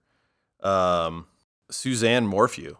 [0.62, 1.27] Um,
[1.69, 2.77] Suzanne Morphew.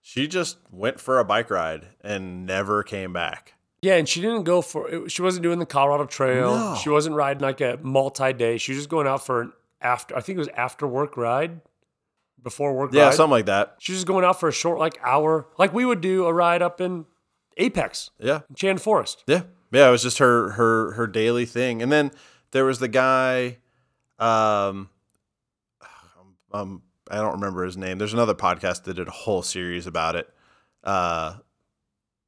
[0.00, 3.54] She just went for a bike ride and never came back.
[3.82, 6.56] Yeah, and she didn't go for she wasn't doing the Colorado Trail.
[6.56, 6.74] No.
[6.82, 8.58] She wasn't riding like a multi-day.
[8.58, 11.60] She was just going out for an after I think it was after work ride,
[12.42, 13.14] before work Yeah, ride.
[13.14, 13.76] something like that.
[13.78, 16.32] She was just going out for a short like hour, like we would do a
[16.32, 17.04] ride up in
[17.56, 18.40] Apex, Yeah.
[18.48, 19.24] in Chan Forest.
[19.26, 19.42] Yeah.
[19.72, 21.82] Yeah, it was just her her her daily thing.
[21.82, 22.10] And then
[22.52, 23.58] there was the guy
[24.18, 24.88] um
[26.52, 27.98] um I don't remember his name.
[27.98, 30.28] There's another podcast that did a whole series about it.
[30.84, 31.34] Uh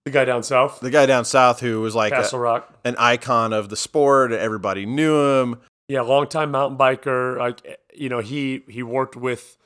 [0.05, 2.73] The guy down south, the guy down south who was like a- Castle Rock.
[2.85, 4.33] an icon of the sport.
[4.33, 5.61] Everybody knew him.
[5.91, 7.37] Yeah, longtime mountain biker.
[7.37, 9.57] Like you know, he he worked with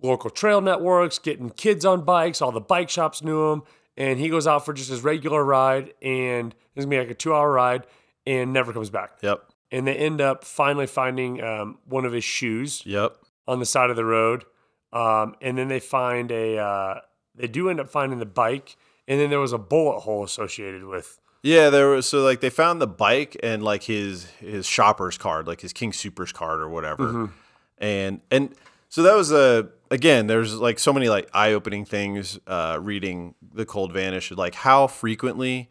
[0.00, 2.40] local trail networks, getting kids on bikes.
[2.40, 3.62] All the bike shops knew him,
[3.94, 7.14] and he goes out for just his regular ride, and it's gonna be like a
[7.14, 7.86] two-hour ride,
[8.26, 9.18] and never comes back.
[9.20, 9.44] Yep.
[9.70, 13.14] And they end up finally finding um, one of his shoes Yep.
[13.46, 14.44] on the side of the road,
[14.90, 16.56] um, and then they find a.
[16.56, 17.00] Uh,
[17.34, 20.84] they do end up finding the bike, and then there was a bullet hole associated
[20.84, 21.18] with.
[21.42, 25.46] Yeah, there was so like they found the bike and like his his shopper's card,
[25.46, 27.30] like his King Supers card or whatever.
[27.78, 28.54] And and
[28.88, 33.66] so that was a again, there's like so many like eye-opening things uh reading The
[33.66, 35.68] Cold Vanish like how frequently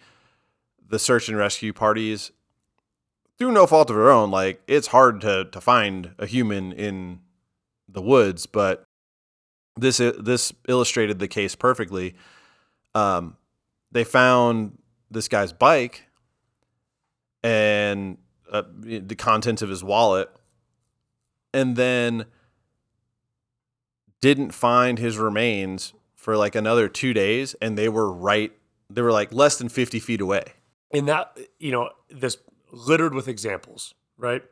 [0.85, 2.31] the search and rescue parties
[3.37, 7.21] through no fault of their own, like it's hard to to find a human in
[7.87, 8.83] the woods, but
[9.77, 12.13] this this illustrated the case perfectly.
[12.93, 13.37] Um,
[13.91, 14.77] they found
[15.11, 16.05] this guy's bike
[17.43, 18.17] and
[18.51, 20.29] uh, the contents of his wallet,
[21.53, 22.25] and then
[24.21, 28.51] didn't find his remains for like another two days, and they were right.
[28.89, 30.43] They were like less than fifty feet away.
[30.93, 32.37] and that you know this
[32.73, 34.43] littered with examples right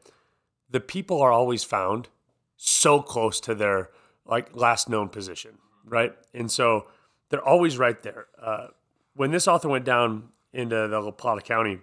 [0.69, 2.09] the people are always found
[2.57, 3.89] so close to their
[4.25, 6.87] like last known position right and so
[7.29, 8.67] they're always right there uh,
[9.15, 11.79] when this author went down into the la plata county.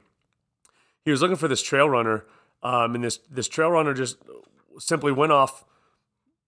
[1.04, 2.24] He was looking for this trail runner
[2.62, 4.18] um, and this this trail runner just
[4.78, 5.64] simply went off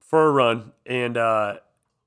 [0.00, 1.56] for a run and uh,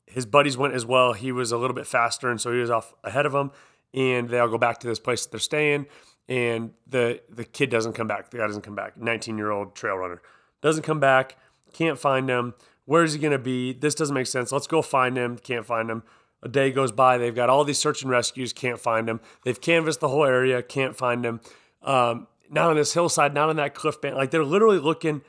[0.08, 1.14] his buddies went as well.
[1.14, 3.52] He was a little bit faster and so he was off ahead of them
[3.94, 5.86] and they all go back to this place that they're staying
[6.28, 8.32] and the the kid doesn't come back.
[8.32, 8.98] The guy doesn't come back.
[8.98, 10.22] 19 year old trail runner.
[10.62, 11.38] Doesn't come back.
[11.74, 12.54] Can't find him
[12.86, 13.74] where's he to be?
[13.74, 14.52] This doesn't make sense.
[14.52, 15.38] Let's go find him.
[15.38, 16.04] Can't find him
[16.44, 19.62] a day goes by they've got all these search and rescues can't find him they've
[19.62, 21.40] canvassed the whole area can't find him
[21.84, 25.22] um, not on this hillside not on that cliff bank like they're literally looking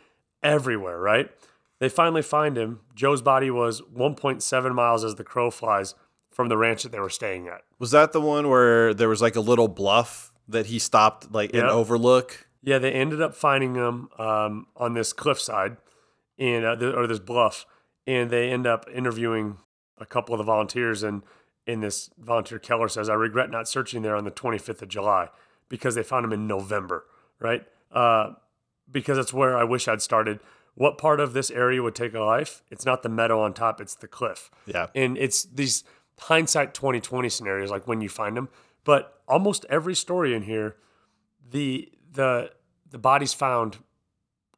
[0.42, 1.30] everywhere right?
[1.78, 2.78] They finally find him.
[2.94, 5.96] Joe's body was 1.7 miles as the crow flies
[6.30, 7.62] from the ranch that they were staying at.
[7.80, 11.52] Was that the one where there was like a little bluff that he stopped like
[11.52, 11.62] Yeah.
[11.62, 12.46] an overlook?
[12.62, 15.76] Yeah, they ended up finding him um, on this cliffside,
[16.38, 17.66] and uh, th- or this bluff,
[18.06, 19.56] and they end up interviewing
[20.02, 21.02] a couple of the volunteers.
[21.02, 21.22] And
[21.66, 25.28] in this volunteer, Keller says, "I regret not searching there on the 25th of July
[25.68, 27.06] because they found him in November,
[27.38, 27.66] right?
[27.90, 28.32] Uh,
[28.90, 30.40] because that's where I wish I'd started.
[30.74, 32.62] What part of this area would take a life?
[32.70, 34.50] It's not the meadow on top; it's the cliff.
[34.66, 34.88] Yeah.
[34.94, 35.84] And it's these
[36.18, 38.48] hindsight 2020 scenarios, like when you find them.
[38.84, 40.76] But almost every story in here,
[41.50, 42.52] the the
[42.90, 43.78] the body's found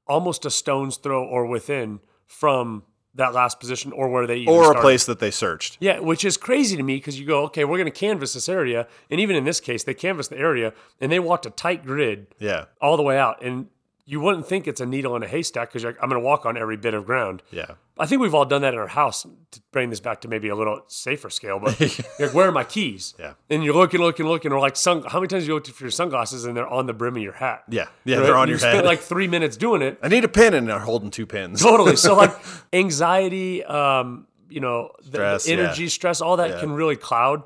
[0.06, 2.82] almost a stone's throw or within from
[3.16, 5.76] that last position or where they Or a place that they searched.
[5.80, 8.48] Yeah, which is crazy to me because you go, okay, we're going to canvas this
[8.48, 11.84] area, and even in this case, they canvassed the area and they walked a tight
[11.84, 12.64] grid Yeah.
[12.80, 13.68] all the way out, and
[14.04, 16.56] you wouldn't think it's a needle in a haystack because I'm going to walk on
[16.56, 17.42] every bit of ground.
[17.50, 17.72] Yeah.
[17.96, 20.48] I think we've all done that in our house to bring this back to maybe
[20.48, 21.60] a little safer scale.
[21.60, 21.78] But
[22.18, 23.14] you're like, where are my keys?
[23.20, 23.34] Yeah.
[23.48, 25.04] And you're looking, looking, looking, or like sun.
[25.06, 27.34] How many times you looked for your sunglasses and they're on the brim of your
[27.34, 27.62] hat?
[27.70, 27.86] Yeah.
[28.04, 28.16] Yeah.
[28.16, 28.22] Right?
[28.24, 28.84] They're on you your spent head.
[28.84, 29.98] like three minutes doing it.
[30.02, 31.62] I need a pin and they're holding two pins.
[31.62, 31.94] Totally.
[31.94, 32.34] So like
[32.72, 35.54] anxiety, um, you know, the, the Stress, yeah.
[35.54, 36.60] energy, stress, all that Yeah.
[36.60, 37.42] can really cloud.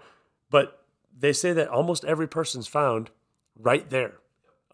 [0.51, 0.83] But
[1.19, 3.11] they say that almost every person's found
[3.59, 4.15] right there.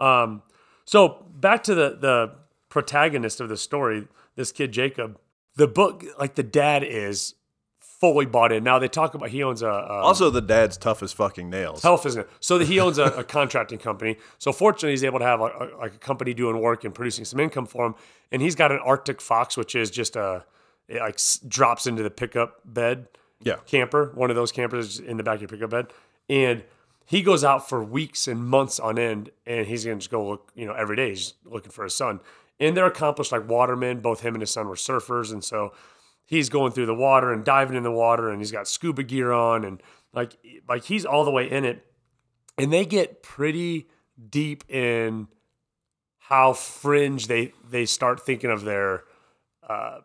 [0.00, 0.42] Um,
[0.84, 2.32] so back to the the
[2.68, 4.06] protagonist of the story,
[4.36, 5.18] this kid Jacob.
[5.56, 7.34] The book, like the dad, is
[7.80, 8.64] fully bought in.
[8.64, 11.82] Now they talk about he owns a, Also, the dad's tough as fucking nails.
[11.82, 12.30] health isn't it?
[12.40, 14.16] So that he owns a, a contracting company.
[14.38, 17.24] So fortunately, he's able to have a, a, like a company doing work and producing
[17.24, 17.94] some income for him.
[18.32, 20.44] And he's got an Arctic Fox, which is just a
[20.88, 23.06] it like drops into the pickup bed
[23.42, 23.56] Yeah.
[23.64, 25.86] camper, one of those campers in the back of your pickup bed,
[26.28, 26.62] and
[27.06, 30.50] he goes out for weeks and months on end, and he's gonna just go look,
[30.54, 31.08] you know, every day.
[31.10, 32.20] He's looking for his son,
[32.60, 34.00] and they're accomplished like watermen.
[34.00, 35.72] Both him and his son were surfers, and so
[36.26, 39.32] he's going through the water and diving in the water, and he's got scuba gear
[39.32, 40.36] on, and like
[40.68, 41.84] like he's all the way in it,
[42.58, 43.88] and they get pretty
[44.30, 45.28] deep in
[46.18, 49.04] how fringe they they start thinking of their
[49.68, 49.98] uh,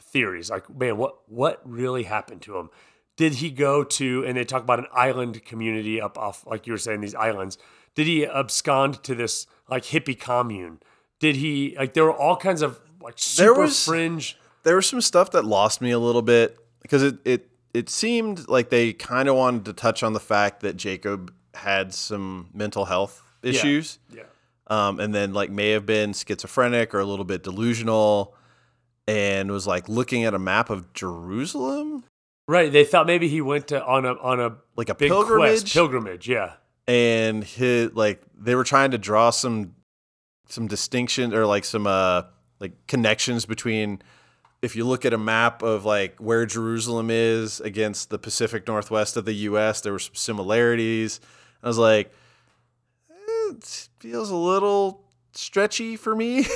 [0.00, 0.50] theories.
[0.50, 2.70] Like, man, what what really happened to him?
[3.16, 4.24] Did he go to?
[4.26, 7.58] And they talk about an island community up off, like you were saying, these islands.
[7.94, 10.80] Did he abscond to this like hippie commune?
[11.20, 11.94] Did he like?
[11.94, 14.36] There were all kinds of like super was- fringe.
[14.64, 18.48] there was some stuff that lost me a little bit because it it it seemed
[18.48, 22.84] like they kind of wanted to touch on the fact that Jacob had some mental
[22.86, 24.22] health issues, Yeah,
[24.66, 28.34] um, and then like may have been schizophrenic or a little bit delusional,
[29.06, 32.04] and was like looking at a map of Jerusalem,
[32.48, 32.70] right.
[32.72, 35.72] They thought maybe he went to on a on a like a big pilgrimage, quest,
[35.72, 36.28] pilgrimage.
[36.28, 36.54] Yeah,
[36.88, 39.74] and his like they were trying to draw some
[40.46, 42.22] some distinction or like some uh
[42.60, 44.00] like connections between
[44.62, 49.16] if you look at a map of like where Jerusalem is against the Pacific Northwest
[49.16, 51.20] of the US there were some similarities
[51.62, 52.12] I was like
[53.48, 56.46] it feels a little stretchy for me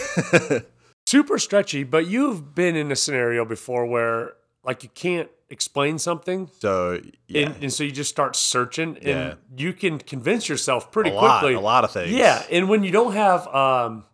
[1.11, 1.83] super stretchy.
[1.83, 4.35] But you've been in a scenario before where
[4.65, 9.07] like you can't explain something so yeah And, and so you just start searching and
[9.07, 9.35] Yeah.
[9.57, 11.55] you can convince yourself pretty a lot quickly.
[11.55, 12.43] a lot of things Yeah.
[12.51, 14.05] And when you don't have, um,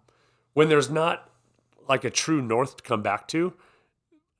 [0.55, 1.31] when there's not
[1.89, 3.53] like a true north to come back to,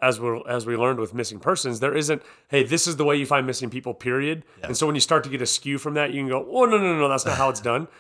[0.01, 2.21] as we as we learned with missing persons, there isn't.
[2.49, 3.95] Hey, this is the way you find missing people.
[3.95, 4.45] Period.
[4.63, 6.65] And so when you start to get a skew from that, you can go, oh
[6.67, 7.89] no no no, that's not how it's done.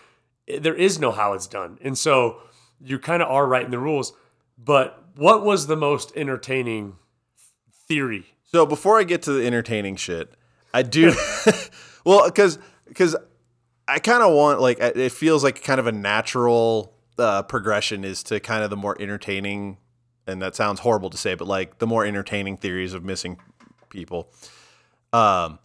[0.61, 2.38] There is no how it's done, and so
[2.80, 4.12] you kind of are writing the rules.
[4.57, 6.97] But what was the most entertaining
[7.88, 8.36] theory?
[8.47, 10.32] So before I get to the entertaining shit,
[10.72, 11.14] I do
[12.05, 13.16] well because because
[13.88, 18.22] I kind of want like it feels like kind of a natural uh, progression is
[18.24, 19.78] to kind of the more entertaining,
[20.26, 23.38] and that sounds horrible to say, but like the more entertaining theories of missing
[23.88, 24.28] people.
[25.12, 25.59] Um,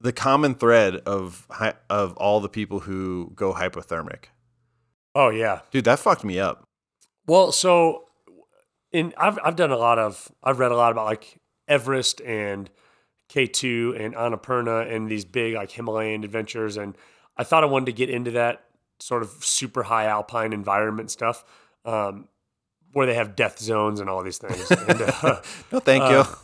[0.00, 1.46] the common thread of
[1.88, 4.24] of all the people who go hypothermic,
[5.14, 5.60] Oh yeah.
[5.70, 6.64] dude, that fucked me up.
[7.26, 8.04] Well, so
[8.90, 11.38] in I've I've done a lot of I've read a lot about like
[11.72, 12.68] Everest and
[13.30, 16.96] K2 and Annapurna and these big like Himalayan adventures and
[17.36, 18.64] I thought I wanted to get into that
[19.00, 21.44] sort of super high alpine environment stuff
[21.86, 22.28] um,
[22.92, 24.70] where they have death zones and all these things.
[24.88, 25.40] and, uh,
[25.72, 26.18] No, thank you.
[26.18, 26.34] Uh,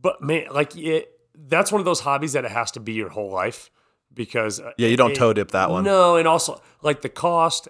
[0.00, 3.08] but man, like it, that's one of those hobbies that it has to be your
[3.10, 3.70] whole life
[4.12, 5.84] because uh, Yeah, you don't it- toe dip that one.
[5.84, 7.68] No, and also like the cost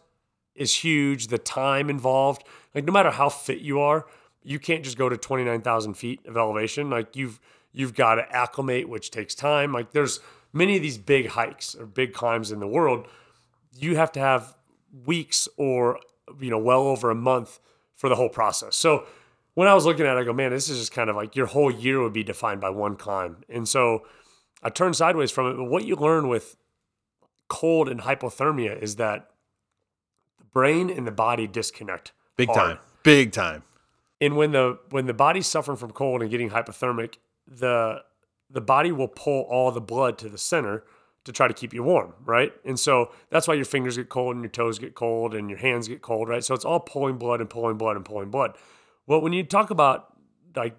[0.54, 2.44] is huge, the time involved.
[2.74, 4.06] Like no matter how fit you are,
[4.48, 6.88] you can't just go to twenty nine thousand feet of elevation.
[6.88, 7.38] Like you've
[7.72, 9.72] you've got to acclimate, which takes time.
[9.72, 10.20] Like there's
[10.54, 13.06] many of these big hikes or big climbs in the world.
[13.76, 14.56] You have to have
[15.04, 16.00] weeks or
[16.40, 17.60] you know well over a month
[17.94, 18.74] for the whole process.
[18.74, 19.04] So
[19.52, 21.36] when I was looking at it, I go, man, this is just kind of like
[21.36, 23.38] your whole year would be defined by one climb.
[23.50, 24.06] And so
[24.62, 25.56] I turned sideways from it.
[25.56, 26.56] But what you learn with
[27.48, 29.30] cold and hypothermia is that
[30.38, 32.12] the brain and the body disconnect.
[32.36, 32.58] Big hard.
[32.58, 32.78] time.
[33.02, 33.62] Big time.
[34.20, 37.14] And when the when the body's suffering from cold and getting hypothermic,
[37.46, 38.02] the
[38.50, 40.84] the body will pull all the blood to the center
[41.24, 42.52] to try to keep you warm, right?
[42.64, 45.58] And so that's why your fingers get cold and your toes get cold and your
[45.58, 46.42] hands get cold, right?
[46.42, 48.56] So it's all pulling blood and pulling blood and pulling blood.
[49.06, 50.14] Well, when you talk about
[50.56, 50.76] like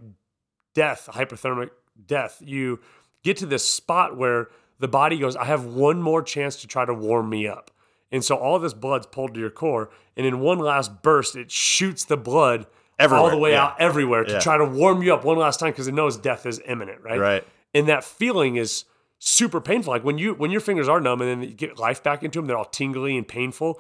[0.74, 1.70] death, hypothermic
[2.08, 2.80] death, you
[3.24, 4.48] get to this spot where
[4.80, 7.70] the body goes, I have one more chance to try to warm me up.
[8.12, 11.52] And so all this blood's pulled to your core, and in one last burst, it
[11.52, 12.66] shoots the blood
[13.00, 13.66] all the way yeah.
[13.66, 14.40] out everywhere to Yeah.
[14.40, 17.20] try to warm you up one last time because it knows death is imminent, right?
[17.20, 17.48] Right.
[17.74, 18.86] And that feeling is
[19.20, 19.94] super painful.
[19.94, 22.40] Like when you when your fingers are numb and then you get life back into
[22.40, 23.80] them, they're all tingly and painful.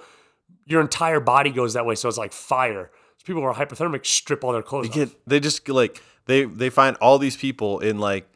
[0.66, 2.92] Your entire body goes that way, so it's like fire.
[3.18, 4.90] So people who are hypothermic strip all their clothes.
[4.90, 5.10] They off.
[5.10, 8.28] get they just like they they find all these people in like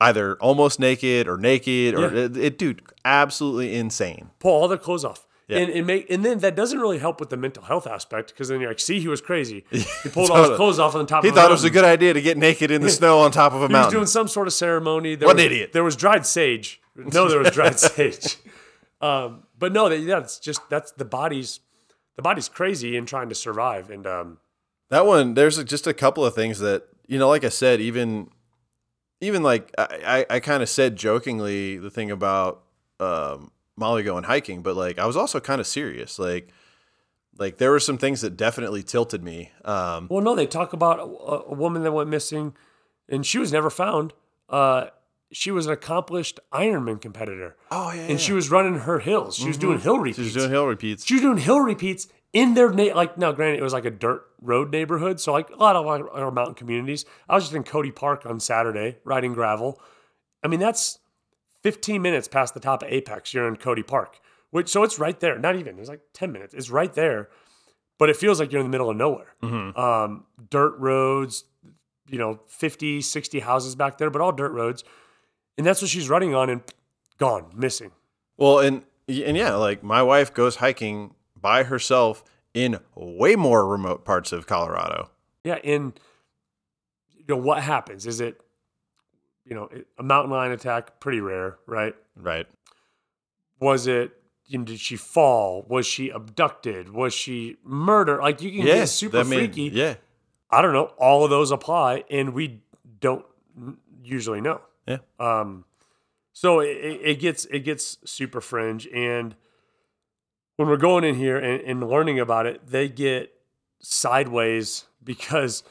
[0.00, 2.24] either almost naked or naked or Yeah.
[2.24, 4.30] it, it- dude absolutely insane.
[4.40, 5.26] pull all their clothes off.
[5.48, 5.58] Yeah.
[5.58, 8.48] And, and make and then that doesn't really help with the mental health aspect because
[8.48, 9.64] then you're like, see, he was crazy.
[9.70, 11.18] He pulled all his clothes off on the top.
[11.18, 11.26] Of the.
[11.26, 13.20] He of thought a it was a good idea to get naked in the snow
[13.20, 13.78] on top of a mountain.
[13.78, 15.14] He was doing some sort of ceremony.
[15.14, 15.72] There What was, an idiot.
[15.72, 16.80] There was dried sage.
[16.96, 18.38] No, there was dried sage.
[19.00, 21.60] Um, but no, that, yeah, it's just that's the body's
[22.16, 23.90] the body's crazy and trying to survive.
[23.90, 24.38] And um,
[24.88, 28.30] That one, there's just a couple of things that you know, like I said, even
[29.20, 32.62] even like I, I, I kind of said jokingly the thing about
[32.98, 36.18] um, Molly going hiking, but like I was also kind of serious.
[36.18, 36.48] Like
[37.38, 39.52] like there were some things that definitely tilted me.
[39.64, 42.54] Um, well, no, they talk about a, a woman that went missing,
[43.08, 44.12] and she was never found.
[44.48, 44.86] Uh,
[45.32, 47.56] she was an accomplished Ironman competitor.
[47.70, 49.36] oh yeah, and she was running her hills.
[49.36, 50.16] She was doing hill repeats.
[50.18, 51.04] she was doing hill repeats.
[51.04, 53.90] She was doing hill repeats in their na- like now granted it was like a
[53.90, 57.54] dirt road neighborhood so like a lot of our, our mountain communities i was just
[57.54, 59.80] in cody park on saturday riding gravel
[60.42, 60.98] i mean that's
[61.66, 65.18] 15 minutes past the top of apex you're in cody park which so it's right
[65.20, 67.28] there not even it's like 10 minutes it's right there
[67.98, 71.44] but it feels like you're in the middle of nowhere um, dirt roads
[72.08, 74.84] you know 50 60 houses back there but all dirt roads
[75.58, 76.60] and that's what she's running on and
[77.18, 77.90] gone missing
[78.36, 84.04] Well, and and yeah, like my wife goes hiking by herself in way more remote
[84.04, 85.10] parts of Colorado.
[85.44, 85.98] Yeah, and
[87.16, 88.04] you know what happens?
[88.06, 88.40] Is it
[89.46, 89.68] you know
[89.98, 91.00] a mountain lion attack?
[91.00, 91.94] Pretty rare, right?
[92.16, 92.46] Right.
[93.60, 94.12] Was it?
[94.46, 95.64] You know, did she fall?
[95.68, 96.90] Was she abducted?
[96.92, 98.20] Was she murdered?
[98.20, 98.74] Like you can Yeah.
[98.76, 99.62] get super I mean, freaky.
[99.72, 99.94] Yeah.
[100.50, 100.92] I don't know.
[100.98, 102.62] All of those apply, and we
[103.00, 103.24] don't
[104.02, 104.60] usually know.
[104.86, 104.98] Yeah.
[105.18, 105.64] Um,
[106.32, 109.34] so it, it it gets it gets super fringe, and
[110.56, 113.32] when we're going in here and, and learning about it, they get
[113.80, 115.64] sideways because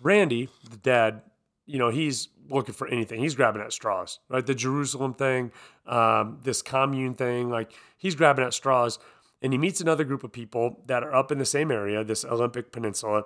[0.00, 1.22] Randy, the dad,
[1.64, 3.20] you know, he's looking for anything.
[3.20, 4.44] He's grabbing at straws, right?
[4.44, 5.52] The Jerusalem thing,
[5.86, 8.98] um, this commune thing, like he's grabbing at straws.
[9.42, 12.24] And he meets another group of people that are up in the same area, this
[12.24, 13.24] Olympic Peninsula,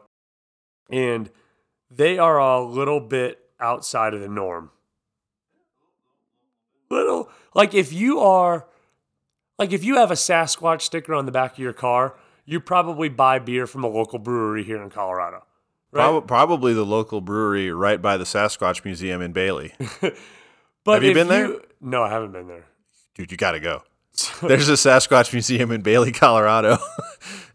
[0.91, 1.31] and
[1.91, 4.71] they are a little bit outside of the norm.
[6.91, 8.67] Little, like if you are,
[9.59, 13.09] like if you have a Sasquatch sticker on the back of your car, you probably
[13.09, 15.45] buy beer from a local brewery here in Colorado.
[15.93, 16.05] Right?
[16.05, 19.75] Prob- probably the local brewery right by the Sasquatch Museum in Bailey.
[20.83, 21.57] But Have you been there?
[21.83, 22.65] No, I haven't been there.
[23.15, 23.83] Dude, you got to go.
[24.43, 26.79] There's a Sasquatch Museum in Bailey, Colorado,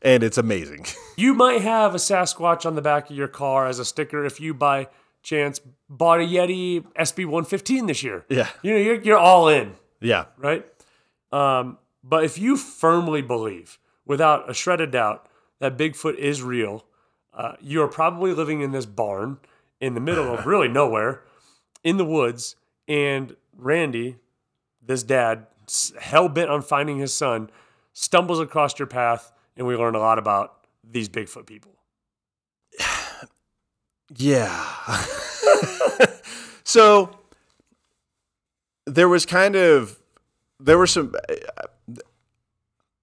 [0.01, 0.85] and it's amazing.
[1.17, 4.39] You might have a Sasquatch on the back of your car as a sticker if
[4.39, 4.89] you by
[5.23, 5.59] chance
[5.89, 8.25] bought a Yeti SB 115 this year.
[8.29, 8.47] Yeah.
[8.61, 10.25] You know, you're, you're all in, Yeah.
[10.37, 10.63] right?
[11.31, 15.27] Um, but if you firmly believe, without a shred of doubt,
[15.59, 16.85] that Bigfoot is real,
[17.35, 19.37] uh, you are probably living in this barn
[19.79, 21.21] in the middle of really nowhere.
[21.83, 22.55] in the woods,
[22.87, 24.15] and Randy,
[24.81, 25.45] this dad,
[25.99, 27.49] hell bent on finding his son,
[27.93, 31.75] stumbles across your path, and we learn a lot about these Bigfoot people.
[34.15, 35.05] Yeah.
[36.63, 37.17] so
[38.85, 39.99] there was kind of
[40.59, 41.13] there were some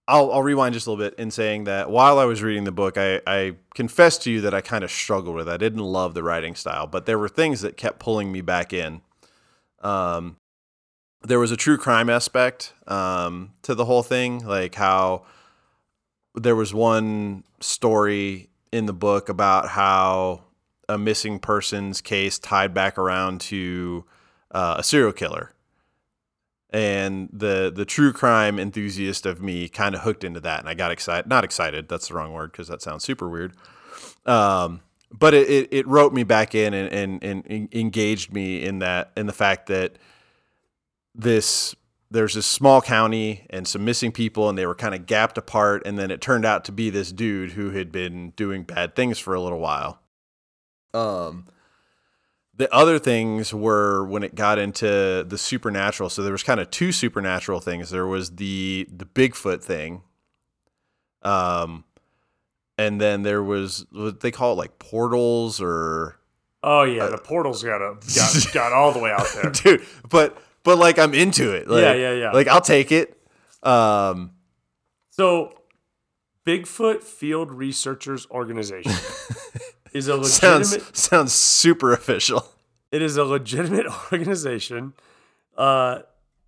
[0.08, 2.72] I'll, I'll rewind just a little bit in saying that while I was reading the
[2.72, 5.48] book, I, I confess to you that I kind of struggled with.
[5.48, 5.52] It.
[5.52, 8.72] I didn't love the writing style, but there were things that kept pulling me back
[8.72, 9.00] in.
[9.80, 10.36] Um,
[11.22, 15.24] there was a true crime aspect um, to the whole thing, like how
[16.34, 20.42] there was one story in the book about how
[20.88, 24.04] a missing persons case tied back around to
[24.50, 25.52] uh, a serial killer
[26.72, 30.74] and the the true crime enthusiast of me kind of hooked into that and i
[30.74, 33.52] got excited not excited that's the wrong word because that sounds super weird
[34.24, 38.78] um, but it, it, it, wrote me back in and, and, and engaged me in
[38.78, 39.98] that in the fact that
[41.14, 41.74] this
[42.10, 45.82] there's this small county and some missing people and they were kind of gapped apart
[45.86, 49.18] and then it turned out to be this dude who had been doing bad things
[49.18, 50.00] for a little while.
[50.94, 51.46] Um
[52.54, 56.10] the other things were when it got into the supernatural.
[56.10, 57.90] So there was kind of two supernatural things.
[57.90, 60.02] There was the the Bigfoot thing,
[61.22, 61.84] um,
[62.76, 66.18] and then there was what they call it like portals or.
[66.64, 69.84] Oh yeah, the portals got a, got got all the way out there, dude.
[70.08, 71.68] But but like I'm into it.
[71.68, 72.30] Like, yeah, yeah, yeah.
[72.32, 73.18] Like I'll take it.
[73.62, 74.32] Um,
[75.10, 75.54] so
[76.46, 78.92] Bigfoot Field Researchers Organization
[79.92, 82.46] is a legitimate sounds, sounds super official.
[82.90, 84.92] It is a legitimate organization
[85.56, 86.00] uh,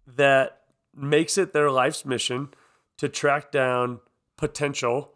[0.07, 0.61] that
[0.95, 2.49] makes it their life's mission
[2.99, 4.01] to track down
[4.37, 5.13] potential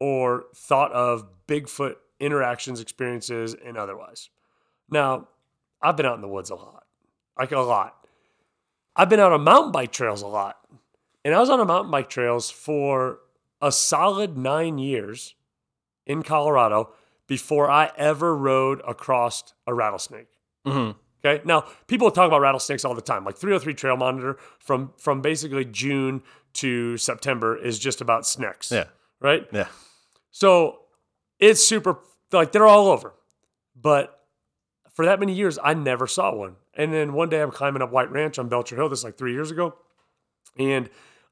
[0.00, 4.30] or thought of Bigfoot interactions, experiences, and otherwise.
[4.90, 5.28] Now,
[5.80, 6.84] I've been out in the woods a lot,
[7.38, 7.94] like a lot.
[8.96, 10.56] I've been out on mountain bike trails a lot.
[11.24, 13.18] And I was on a mountain bike trails for
[13.60, 15.34] a solid nine years
[16.06, 16.92] in Colorado
[17.28, 20.26] before I ever rode across a rattlesnake.
[20.66, 20.98] Mm-hmm.
[21.24, 21.42] Okay.
[21.44, 23.24] Now, people talk about rattlesnakes all the time.
[23.24, 26.22] Like 303 Trail Monitor from from basically June
[26.54, 28.72] to September is just about snakes.
[28.72, 28.84] Yeah.
[29.20, 29.46] Right.
[29.52, 29.68] Yeah.
[30.30, 30.80] So
[31.38, 31.98] it's super
[32.32, 33.14] like they're all over,
[33.80, 34.14] but
[34.94, 36.56] for that many years, I never saw one.
[36.74, 38.88] And then one day I'm climbing up White Ranch on Belcher Hill.
[38.88, 39.74] This like three years ago,
[40.58, 40.88] and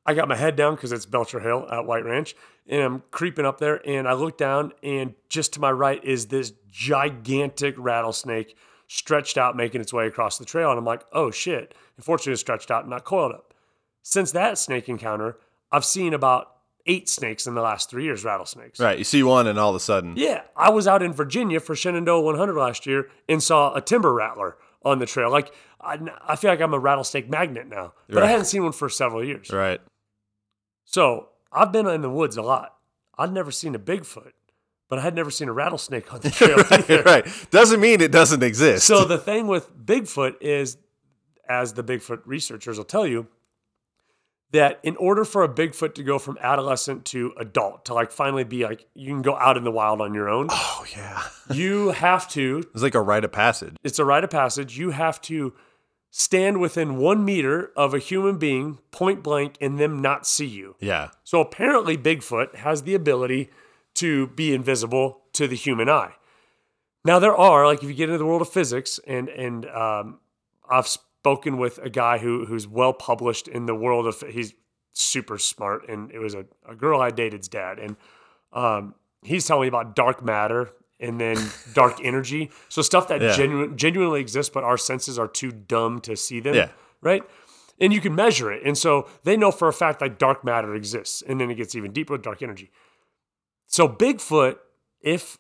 [0.06, 2.36] I got my head down because it's Belcher Hill at White Ranch,
[2.68, 6.26] and I'm creeping up there, and I look down, and just to my right is
[6.26, 11.30] this gigantic rattlesnake stretched out, making its way across the trail, and I'm like, oh
[11.30, 11.74] shit!
[11.96, 13.52] Unfortunately, it's stretched out and not coiled up.
[14.02, 15.38] Since that snake encounter,
[15.72, 16.52] I've seen about
[16.86, 18.78] eight snakes in the last three years, rattlesnakes.
[18.78, 18.96] Right.
[18.96, 20.42] You see one, and all of a sudden, yeah.
[20.56, 24.56] I was out in Virginia for Shenandoah 100 last year and saw a timber rattler
[24.84, 25.30] on the trail.
[25.30, 28.24] Like I, I feel like I'm a rattlesnake magnet now, but right.
[28.26, 29.50] I hadn't seen one for several years.
[29.50, 29.80] Right.
[30.86, 32.76] So I've been in the woods a lot.
[33.18, 34.32] I'd never seen a Bigfoot,
[34.88, 36.56] but I had never seen a rattlesnake on the trail.
[36.70, 37.50] right, right.
[37.50, 38.86] Doesn't mean it doesn't exist.
[38.86, 40.78] So the thing with Bigfoot is,
[41.48, 43.26] as the Bigfoot researchers will tell you,
[44.52, 48.44] that in order for a Bigfoot to go from adolescent to adult to like finally
[48.44, 50.46] be like you can go out in the wild on your own.
[50.50, 51.24] Oh yeah.
[51.52, 52.62] you have to.
[52.72, 53.74] It's like a rite of passage.
[53.82, 54.78] It's a rite of passage.
[54.78, 55.52] You have to
[56.10, 60.76] stand within one meter of a human being, point blank, and them not see you.
[60.80, 61.10] Yeah.
[61.24, 63.50] So apparently, Bigfoot has the ability
[63.94, 66.14] to be invisible to the human eye.
[67.04, 70.18] Now there are like if you get into the world of physics, and and um,
[70.68, 74.54] I've spoken with a guy who who's well published in the world of he's
[74.92, 77.96] super smart, and it was a, a girl I dated's dad, and
[78.52, 81.36] um, he's telling me about dark matter and then
[81.74, 82.50] dark energy.
[82.68, 83.36] So stuff that yeah.
[83.36, 86.54] genu- genuinely exists, but our senses are too dumb to see them.
[86.54, 86.70] Yeah.
[87.02, 87.22] Right.
[87.78, 88.62] And you can measure it.
[88.64, 91.22] And so they know for a fact that dark matter exists.
[91.22, 92.70] And then it gets even deeper with dark energy.
[93.66, 94.56] So Bigfoot,
[95.00, 95.36] if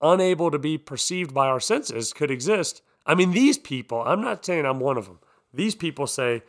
[0.00, 2.82] unable to be perceived by our senses, could exist.
[3.04, 5.18] I mean, these people, I'm not saying I'm one of them.
[5.52, 6.42] These people say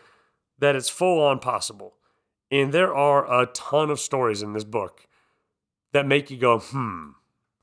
[0.59, 1.95] that it's full on possible.
[2.51, 5.07] And there are a ton of stories in this book
[5.93, 7.09] that make you go, hmm,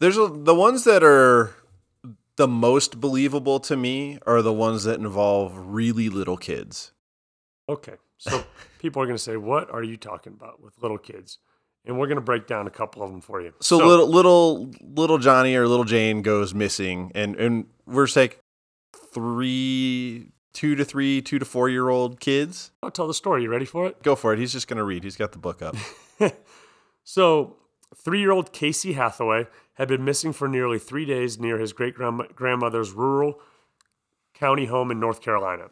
[0.05, 1.55] there's a, the ones that are
[2.37, 6.93] the most believable to me are the ones that involve really little kids.
[7.71, 7.95] Okay.
[8.19, 8.45] So
[8.79, 11.39] people are going to say, "What are you talking about with little kids?"
[11.87, 13.55] And we're going to break down a couple of them for you.
[13.61, 18.41] So, so little little little Johnny or little Jane goes missing and and we're like
[19.15, 22.73] three two to three, two to four year old kids.
[22.83, 23.43] I'll tell the story.
[23.43, 24.03] You ready for it?
[24.03, 24.39] Go for it.
[24.39, 25.03] He's just going to read.
[25.03, 25.77] He's got the book up.
[27.05, 27.57] so,
[27.97, 31.95] three year old Casey Hathaway had been missing for nearly three days near his great
[31.95, 33.41] grandmother's rural
[34.35, 35.69] county home in North Carolina.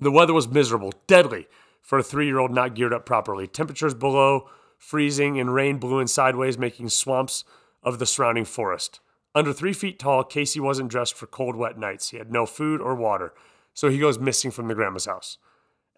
[0.00, 1.46] The weather was miserable, deadly
[1.80, 3.46] for a three year old not geared up properly.
[3.46, 7.44] Temperatures below freezing and rain blew in sideways, making swamps
[7.82, 9.00] of the surrounding forest.
[9.34, 12.10] Under three feet tall, Casey wasn't dressed for cold, wet nights.
[12.10, 13.32] He had no food or water,
[13.72, 15.38] so he goes missing from the grandma's house.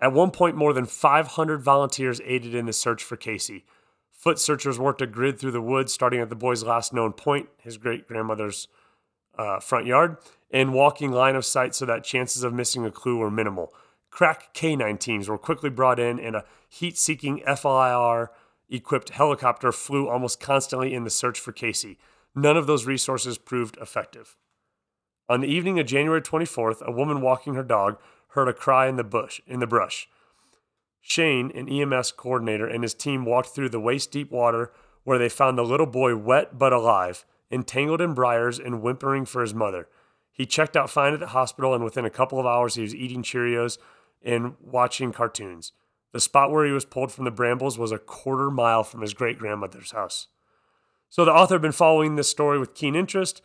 [0.01, 3.65] At one point, more than 500 volunteers aided in the search for Casey.
[4.27, 7.49] Foot searchers worked a grid through the woods, starting at the boy's last known point,
[7.59, 8.67] his great grandmother's
[9.39, 10.17] uh, front yard,
[10.51, 13.73] and walking line of sight so that chances of missing a clue were minimal.
[14.11, 18.31] Crack K9 teams were quickly brought in, and a heat seeking FLIR
[18.69, 21.97] equipped helicopter flew almost constantly in the search for Casey.
[22.35, 24.37] None of those resources proved effective.
[25.29, 27.97] On the evening of January 24th, a woman walking her dog
[28.31, 30.09] heard a cry in the bush in the brush.
[31.09, 34.73] Shane, an EMS coordinator, and his team walked through the waist deep water
[35.05, 39.41] where they found the little boy wet but alive, entangled in briars and whimpering for
[39.41, 39.89] his mother.
[40.33, 42.93] He checked out fine at the hospital, and within a couple of hours, he was
[42.93, 43.79] eating Cheerios
[44.21, 45.71] and watching cartoons.
[46.11, 49.15] The spot where he was pulled from the brambles was a quarter mile from his
[49.15, 50.27] great grandmother's house.
[51.09, 53.43] So the author had been following this story with keen interest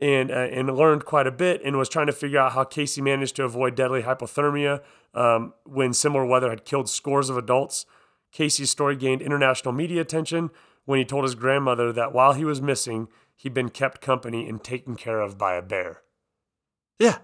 [0.00, 3.00] and uh, and learned quite a bit and was trying to figure out how Casey
[3.00, 4.82] managed to avoid deadly hypothermia
[5.14, 7.86] um, when similar weather had killed scores of adults.
[8.32, 10.50] Casey's story gained international media attention
[10.84, 14.62] when he told his grandmother that while he was missing, he'd been kept company and
[14.62, 16.02] taken care of by a bear.
[16.98, 17.18] Yeah.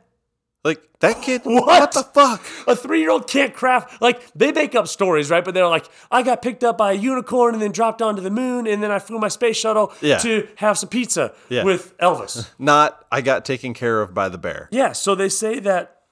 [0.63, 1.43] Like that kid.
[1.45, 1.67] What?
[1.67, 2.43] what the fuck?
[2.67, 4.03] A three year old can't craft.
[4.03, 5.43] Like, they make up stories, right?
[5.45, 8.31] But they're like, I got picked up by a unicorn and then dropped onto the
[8.31, 10.19] moon, and then I flew my space shuttle Yeah.
[10.19, 11.65] to have some pizza Yeah.
[11.65, 12.47] with Elvis.
[12.59, 14.69] Not I got taken care of by the bear.
[14.71, 14.93] yeah.
[14.93, 16.03] So they say that,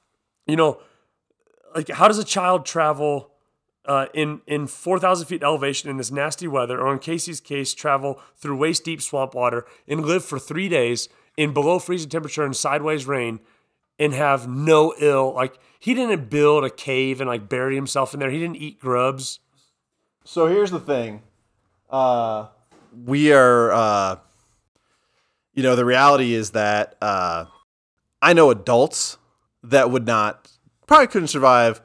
[0.47, 0.81] you know,
[1.75, 3.31] like, how does a child travel
[3.85, 8.19] uh, in, in 4,000 feet elevation in this nasty weather, or in Casey's case, travel
[8.37, 12.57] through waist deep swamp water and live for three days in below freezing temperature and
[12.57, 13.41] sideways rain?
[13.99, 18.21] And have no ill like he didn't build a cave and like bury himself in
[18.21, 18.31] there.
[18.31, 19.41] He didn't eat grubs.
[20.25, 21.23] So here's the thing.
[21.89, 22.49] Uh,
[23.05, 24.17] we are, uh,
[25.55, 27.47] you know, the reality is that uh,
[28.21, 29.17] I know adults
[29.63, 30.51] that would not,
[30.87, 31.81] probably couldn't survive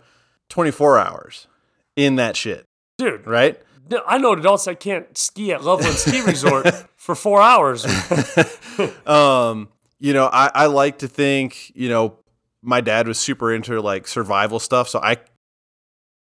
[0.49, 1.47] 24 hours
[1.95, 2.65] in that shit,
[2.97, 3.61] Dude, right?
[4.07, 7.85] I know adults that can't ski at Loveland Ski Resort for four hours.
[9.05, 9.69] um,
[10.03, 12.17] you know, I, I like to think, you know,
[12.61, 15.15] my dad was super into like survival stuff, so I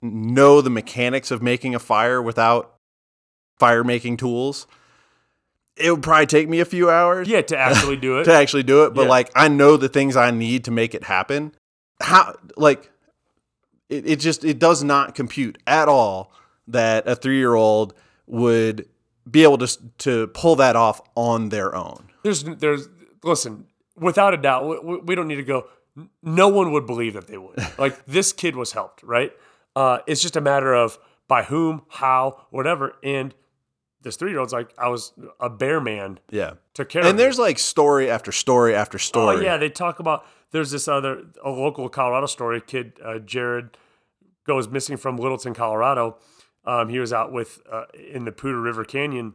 [0.01, 2.77] know the mechanics of making a fire without
[3.59, 4.69] fire making tools.
[5.77, 8.25] It would probably take me a few hours Yeah, to actually do it.
[8.25, 9.09] to actually do it, but Yeah.
[9.09, 11.53] like I know the things I need to make it happen.
[12.01, 12.91] How like
[13.89, 16.31] it, it just it does not compute at all
[16.69, 17.95] that a three year old
[18.29, 18.89] would
[19.29, 22.11] be able to to pull that off on their own.
[22.23, 22.89] There's, there's,
[23.27, 23.66] listen,
[23.97, 25.66] without a doubt, we- we, don't need to go.
[26.22, 27.59] No one would believe that they would.
[27.79, 29.33] Like this kid was helped, right?
[29.74, 30.99] Uh, it's just a matter of
[31.29, 32.95] by whom, how, whatever.
[33.03, 33.35] And
[34.03, 36.53] this three year old's like, I was a bear man, Yeah.
[36.74, 37.22] took care of And me.
[37.24, 39.45] there's like story after story after Oh story.
[39.45, 40.24] yeah, they talk about.
[40.53, 42.59] There's this other a local Colorado story.
[42.59, 43.77] A kid, uh, Jared,
[44.47, 46.18] goes missing from Littleton, Colorado.
[46.64, 49.35] Um, he was out with uh, in the Poudre River Canyon,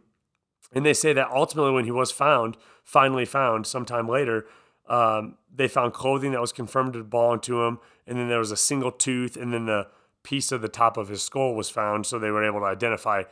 [0.74, 4.46] and they say that ultimately, when he was found, finally found, sometime later,
[4.88, 8.52] um, they found clothing that was confirmed to belong to him, and then there was
[8.52, 9.88] a single tooth, and then the
[10.24, 13.24] piece of the top of his skull was found, so they were able to identify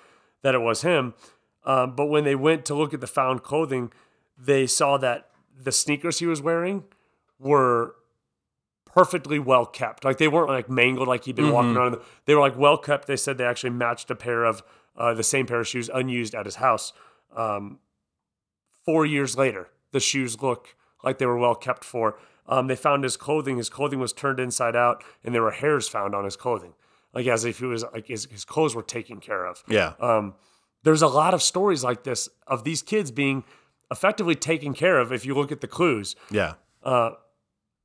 [0.41, 1.13] that it was him.
[1.65, 3.91] Um, but when they went to look at the found clothing,
[4.37, 5.29] they saw that
[5.61, 6.85] the sneakers he was wearing
[7.37, 7.95] were
[8.85, 10.03] perfectly well kept.
[10.03, 11.97] Like they weren't like mangled, like he'd been walking around.
[12.25, 13.07] They were like well kept.
[13.07, 14.63] They said they actually matched a pair of
[14.97, 16.93] uh, the same pair of shoes unused at his house.
[17.35, 17.79] Um,
[18.85, 22.17] four years later, the shoes look like they were well kept for.
[22.47, 23.57] Um, they found his clothing.
[23.57, 26.73] His clothing was turned inside out, and there were hairs found on his clothing,
[27.13, 29.63] like as if he was like his, his clothes were taken care of.
[29.67, 29.93] Yeah.
[29.99, 30.33] Um,
[30.83, 33.43] there's a lot of stories like this of these kids being
[33.91, 35.11] effectively taken care of.
[35.11, 36.53] If you look at the clues, Yeah.
[36.83, 37.11] uh,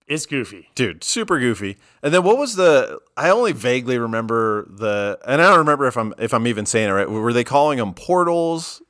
[0.07, 0.69] it's goofy.
[0.75, 1.77] Dude, super goofy.
[2.03, 5.97] And then what was the I only vaguely remember the and I don't remember if
[5.97, 7.11] I'm if I'm even saying it right.
[7.11, 8.81] Were they calling them portals?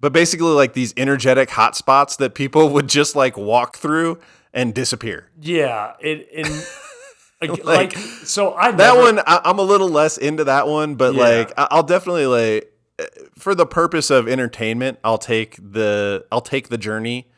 [0.00, 4.18] But basically like these energetic hotspots that people would just like walk through
[4.52, 5.28] and disappear.
[5.40, 6.46] Yeah, it in
[7.48, 8.54] like, Like, so.
[8.54, 11.20] I That never, one I, I'm a little less into that one, but Yeah.
[11.20, 13.04] like I- I'll definitely like uh,
[13.38, 17.28] for the purpose of entertainment, I'll take the I'll take the journey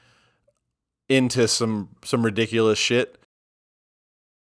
[1.08, 3.18] into some some ridiculous shit.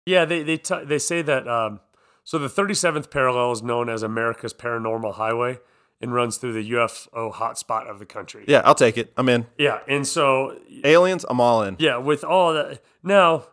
[0.07, 1.47] Yeah, they they t- they say that.
[1.49, 1.81] Um,
[2.25, 5.61] so the 37th parallel is known as America's Paranormal Highway
[6.01, 8.45] and runs through the UFO hotspot of the country.
[8.47, 9.13] Yeah, I'll take it.
[9.17, 9.47] I'm in.
[9.59, 11.77] Yeah, and so Aliens, I'm all in.
[11.79, 13.45] yeah, with all that now,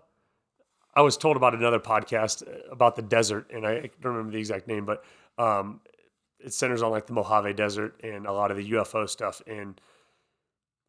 [0.94, 4.68] I was told about another podcast about the desert, and I don't remember the exact
[4.68, 5.04] name, but
[5.38, 5.82] um,
[6.40, 9.42] it centers on like the Mojave Desert and a lot of the UFO stuff.
[9.48, 9.82] And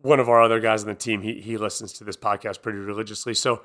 [0.03, 2.79] one of our other guys on the team, he he listens to this podcast pretty
[2.79, 3.35] religiously.
[3.35, 3.63] So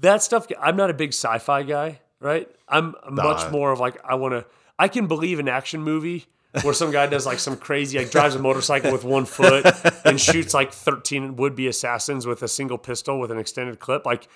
[0.00, 2.48] that stuff, I'm not a big sci-fi guy, right?
[2.68, 3.50] I'm much Nah.
[3.50, 4.46] more of like I want to.
[4.78, 6.26] I can believe an action movie
[6.62, 9.66] where some guy does like some crazy, like drives a motorcycle with one foot
[10.04, 14.06] and shoots like 13 would-be assassins with a single pistol with an extended clip.
[14.06, 14.28] Like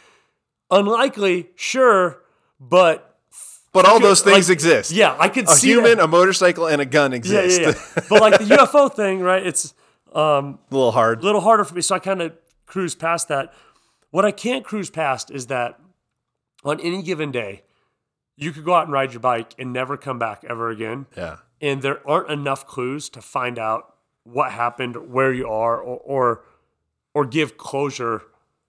[0.71, 2.23] unlikely, sure,
[2.61, 3.19] but
[3.73, 4.91] But all those things like, exist.
[4.91, 6.05] Yeah, I could A see human, that.
[6.05, 7.61] a motorcycle, and a gun Yeah, exist.
[7.61, 8.03] yeah, yeah.
[8.11, 9.45] but like the UFO thing, right?
[9.47, 9.73] It's
[10.15, 11.21] um, a little hard.
[11.21, 12.33] a little harder for me, so I kind of
[12.67, 13.53] cruise past that.
[14.11, 15.81] What I can't cruise past is that
[16.65, 17.63] on any given day,
[18.37, 21.07] you could go out and ride your bike and never come back ever again.
[21.17, 21.37] Yeah.
[21.63, 23.95] And there aren't enough clues to find out
[24.25, 26.45] what happened, where you are, or or,
[27.15, 28.23] or give closure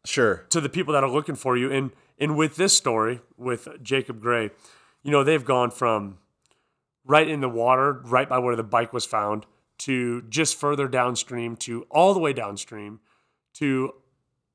[0.05, 0.45] Sure.
[0.49, 1.71] to the people that are looking for you.
[1.71, 4.51] And and with this story with Jacob Gray,
[5.01, 6.19] you know they've gone from
[7.05, 9.45] right in the water, right by where the bike was found,
[9.79, 12.99] to just further downstream, to all the way downstream,
[13.53, 13.93] to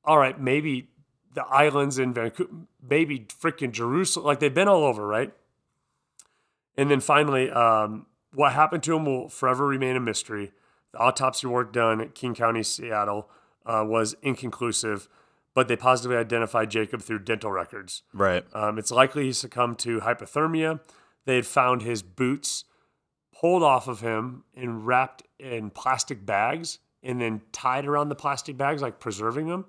[0.05, 0.89] all right, maybe
[1.33, 2.49] the islands in Vancouver,
[2.87, 4.25] maybe freaking Jerusalem.
[4.25, 5.33] Like they've been all over, right?
[6.77, 10.51] And then finally, um, what happened to him will forever remain a mystery.
[10.91, 13.29] The autopsy work done at King County, Seattle,
[13.65, 15.07] uh, was inconclusive,
[15.53, 18.03] but they positively identified Jacob through dental records.
[18.13, 18.43] Right.
[18.53, 20.79] Um, it's likely he succumbed to hypothermia.
[21.25, 22.63] They had found his boots
[23.39, 28.57] pulled off of him and wrapped in plastic bags and then tied around the plastic
[28.57, 29.65] bags, like preserving them,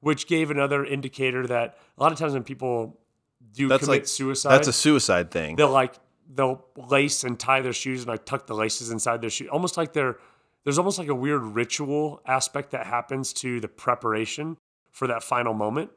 [0.00, 2.98] which gave another indicator that a lot of times when people
[3.52, 5.56] do That's commit like suicide, That's a suicide thing.
[5.56, 5.94] they'll like
[6.32, 9.76] they'll lace and tie their shoes and I tuck the laces inside their shoe almost
[9.76, 10.16] like they're
[10.64, 14.56] there's almost like a weird ritual aspect that happens to the preparation
[14.90, 15.90] for that final moment.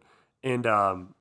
[0.43, 1.15] And um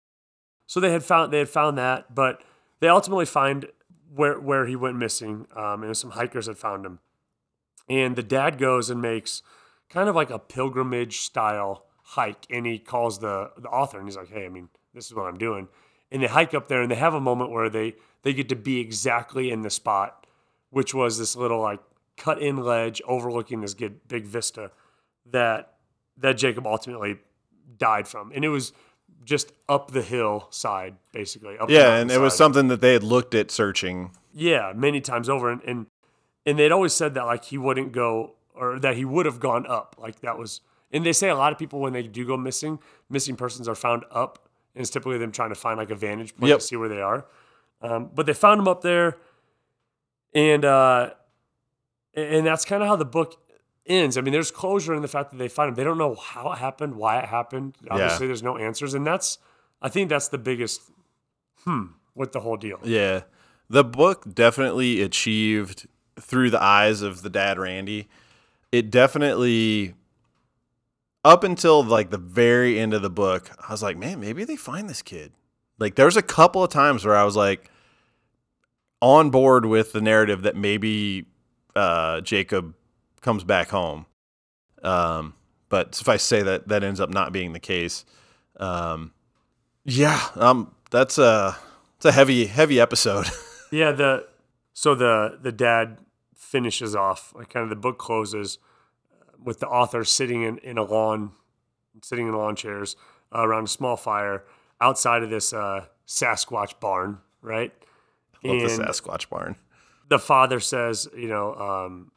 [0.66, 2.42] so they had found they had found that but
[2.80, 3.66] they ultimately find
[4.14, 6.98] where where he went missing um and some hikers had found him.
[7.88, 9.42] And the dad goes and makes
[9.88, 14.16] kind of like a pilgrimage style hike and he calls the the author and he's
[14.16, 15.68] like hey i mean this is what i'm doing.
[16.10, 17.94] And they hike up there and they have a moment where they
[18.26, 20.26] they get to be exactly in the spot
[20.70, 21.80] which was this little like
[22.16, 24.70] cut in ledge overlooking this good, big vista
[25.30, 25.74] that
[26.16, 27.18] that jacob ultimately
[27.78, 28.72] died from and it was
[29.24, 32.92] just up the hill side basically up the yeah, and it was something that they
[32.92, 34.12] had looked at searching.
[34.32, 35.86] Yeah, many times over, and and,
[36.46, 39.66] and they'd always said that like he wouldn't go or that he would have gone
[39.66, 39.96] up.
[39.98, 40.60] Like that was,
[40.92, 42.78] and they say a lot of people when they do go missing,
[43.10, 46.34] missing persons are found up, and it's typically them trying to find like a vantage
[46.36, 46.58] point Yep.
[46.60, 47.26] to see where they are.
[47.86, 49.18] Um, but they found him up there,
[50.34, 51.10] and uh,
[52.14, 53.40] and that's kind of how the book
[53.86, 54.18] ends.
[54.18, 55.74] I mean, there's closure in the fact that they find him.
[55.74, 57.76] They don't know how it happened, why it happened.
[57.90, 59.38] Obviously, there's no answers, and that's
[59.80, 60.82] I think that's the biggest
[61.64, 62.80] hmm with the whole deal.
[62.82, 63.22] Yeah.
[63.68, 65.86] The book definitely achieved
[66.18, 68.08] through the eyes of the dad Randy.
[68.72, 69.94] It definitely
[71.24, 74.56] up until like the very end of the book, I was like, man, maybe they
[74.56, 75.32] find this kid.
[75.78, 77.70] Like there's a couple of times where I was like
[79.00, 81.26] on board with the narrative that maybe
[81.74, 82.74] uh, Jacob
[83.20, 84.06] comes back home.
[84.82, 85.34] Um,
[85.68, 88.04] but suffice to say that that ends up not being the case.
[88.58, 89.12] Um,
[89.84, 91.56] yeah, um, that's a
[91.96, 93.26] it's a heavy heavy episode.
[93.72, 94.28] Yeah, the
[94.74, 95.98] so the the dad
[96.36, 98.58] finishes off like kind of the book closes
[99.12, 101.32] uh, with the author sitting in, in a lawn,
[102.00, 102.94] sitting in lawn chairs
[103.34, 104.44] uh, around a small fire
[104.80, 107.72] outside of this uh, Sasquatch barn, right?
[108.48, 109.56] Love the Sasquatch barn.
[110.08, 112.12] the father says, you know, um,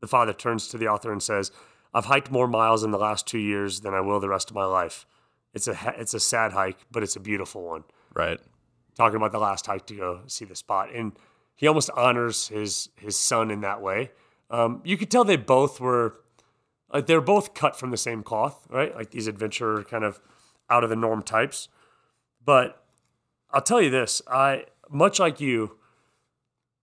[0.00, 1.50] the father turns to the author and says,
[1.92, 4.54] "I've hiked more miles in the last two years than I will the rest of
[4.56, 5.06] my life.
[5.52, 7.84] It's a it's a sad hike, but it's a beautiful one."
[8.14, 8.40] Right.
[8.96, 11.12] talking about the last hike to go see the spot, and
[11.56, 14.12] he almost honors his his son in that way.
[14.50, 16.20] Um, you could tell they both were
[16.92, 18.94] like they're both cut from the same cloth, right?
[18.94, 20.20] Like these adventure kind of
[20.70, 21.68] out of the norm types.
[22.44, 22.84] But
[23.50, 25.76] I'll tell you this: I much like you,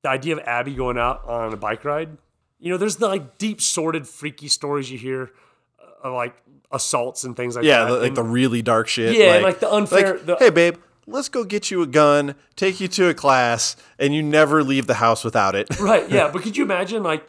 [0.03, 2.17] the idea of Abby going out on a bike ride.
[2.59, 5.31] You know, there's the like deep, sordid, freaky stories you hear,
[5.79, 6.35] uh, of like
[6.71, 7.91] assaults and things like Yeah, that.
[7.91, 9.15] Yeah, like And- the really dark shit.
[9.15, 10.77] Yeah, like the unfair- like, the- hey, babe,
[11.07, 14.87] let's go get you a gun, take you to a class, and you never leave
[14.87, 15.67] the house without it.
[15.79, 16.09] Right.
[16.09, 16.29] Yeah.
[16.33, 17.27] But could you imagine like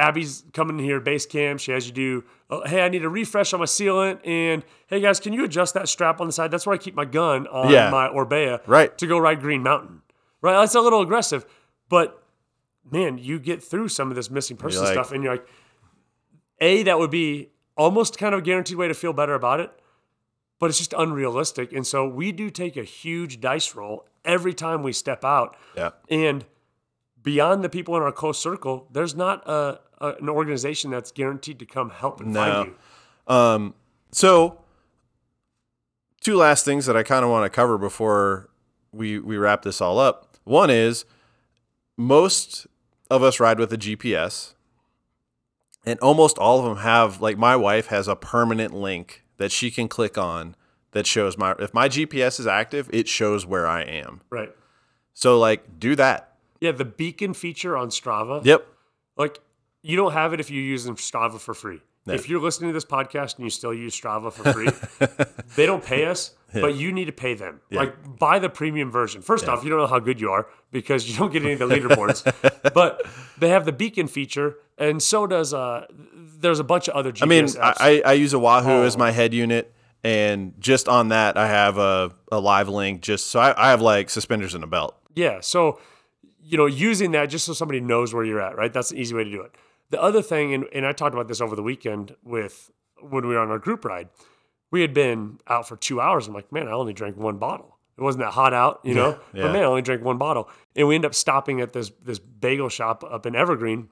[0.00, 1.60] Abby's coming in here base camp.
[1.60, 4.26] She has you do, oh, hey, I need a refresh on my sealant.
[4.26, 6.50] And hey, guys, can you adjust that strap on the side?
[6.50, 7.90] That's where I keep my gun on Yeah.
[7.90, 8.96] my Orbea Right.
[8.98, 10.02] to go ride Green Mountain.
[10.42, 10.52] Right.
[10.58, 11.44] That's a little aggressive.
[11.88, 12.22] But
[12.90, 15.46] man, you get through some of this missing person like- stuff and you're like,
[16.60, 19.70] A, that would be almost kind of a guaranteed way to feel better about it.
[20.58, 21.72] but it's just unrealistic.
[21.72, 25.56] And so we do take a huge dice roll every time we step out.
[25.74, 25.92] Yeah.
[26.10, 26.44] And
[27.22, 31.66] beyond the people in our close circle, there's not a, an organization that's guaranteed to
[31.66, 32.40] come help and No.
[32.40, 32.68] find
[33.28, 33.34] you.
[33.34, 33.74] Um,
[34.12, 34.60] so,
[36.20, 38.48] two last things that I kind of want to cover before
[38.92, 40.36] we we wrap this all up.
[40.44, 41.04] One is
[41.96, 42.66] most
[43.10, 44.54] of us ride with a GPS,
[45.84, 49.70] and almost all of them have like my wife has a permanent link that she
[49.70, 50.56] can click on
[50.92, 54.22] that shows my if my GPS is active, it shows where I am.
[54.30, 54.50] Right.
[55.14, 56.34] So like do that.
[56.60, 58.44] Yeah, the beacon feature on Strava.
[58.44, 58.66] Yep.
[59.16, 59.38] Like
[59.82, 61.80] you don't have it if you use Strava for free.
[62.06, 64.68] If you're listening to this podcast and you still use Strava for free,
[65.56, 67.60] they don't pay us, but you need to pay them.
[67.70, 69.22] Like buy the premium version.
[69.22, 71.58] First off, you don't know how good you are because you don't get any of
[71.60, 72.24] the leaderboards.
[72.74, 73.06] but
[73.38, 77.22] they have the beacon feature, and so does uh there's a bunch of other GPS
[77.22, 77.76] I mean, apps.
[77.78, 78.98] I, I use a Wahoo as Oh.
[78.98, 79.72] my head unit,
[80.02, 83.02] and just on that, I have a, a live link.
[83.02, 84.96] Just so I, I have like suspenders and a belt.
[85.14, 85.40] Yeah.
[85.42, 85.78] So,
[86.42, 88.72] you know, using that just so somebody knows where you're at, right?
[88.72, 89.52] That's an easy way to do it.
[89.90, 92.70] The other thing, and, and I talked about this over the weekend with
[93.00, 94.08] when we were on our group ride,
[94.70, 96.28] we had been out for two hours.
[96.28, 97.76] I'm like, man, I only drank one bottle.
[97.98, 99.42] It wasn't that hot out, you know, yeah.
[99.42, 100.48] but man, I only drank one bottle.
[100.74, 103.90] And we end up stopping at this this bagel shop up in Evergreen,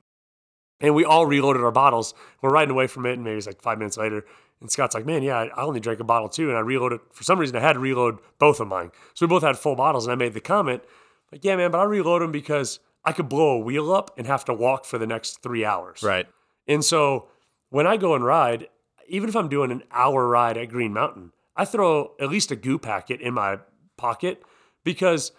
[0.80, 2.14] and we all reloaded our bottles.
[2.40, 4.24] We're riding away from it, and maybe it's like five minutes later.
[4.60, 6.48] And Scott's like, man, yeah, I only drank a bottle too.
[6.48, 7.00] And I reloaded.
[7.12, 8.90] For some reason, I had to reload both of mine.
[9.14, 10.06] So we both had full bottles.
[10.06, 10.82] And I made the comment,
[11.30, 14.26] like, yeah, man, but I reload them because I could blow a wheel up and
[14.26, 16.02] have to walk for the next three hours.
[16.02, 16.26] Right.
[16.66, 17.28] And so
[17.70, 18.68] when I go and ride,
[19.08, 22.56] even if I'm doing an hour ride at Green Mountain, I throw at least a
[22.56, 23.58] goo packet in my
[23.96, 24.42] pocket
[24.84, 25.32] because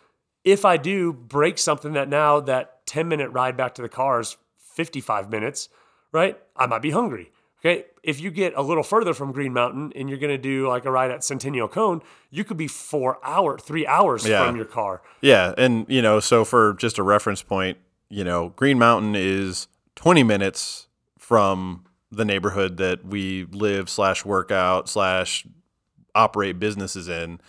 [0.43, 4.19] if I do break something that now that 10 minute ride back to the car
[4.19, 4.37] is
[4.75, 5.69] 55 minutes,
[6.11, 6.37] right?
[6.55, 7.31] I might be hungry.
[7.59, 7.85] Okay.
[8.03, 10.85] If you get a little further from Green Mountain and you're going to do like
[10.85, 12.01] a ride at Centennial Cone,
[12.31, 14.45] you could be four hour, three hours Yeah.
[14.45, 15.01] from your car.
[15.21, 17.77] Yeah, and you know, so for just a reference point,
[18.09, 20.87] you know, Green Mountain is 20 minutes
[21.17, 25.45] from the neighborhood that we live slash work out slash
[26.15, 27.39] operate businesses in,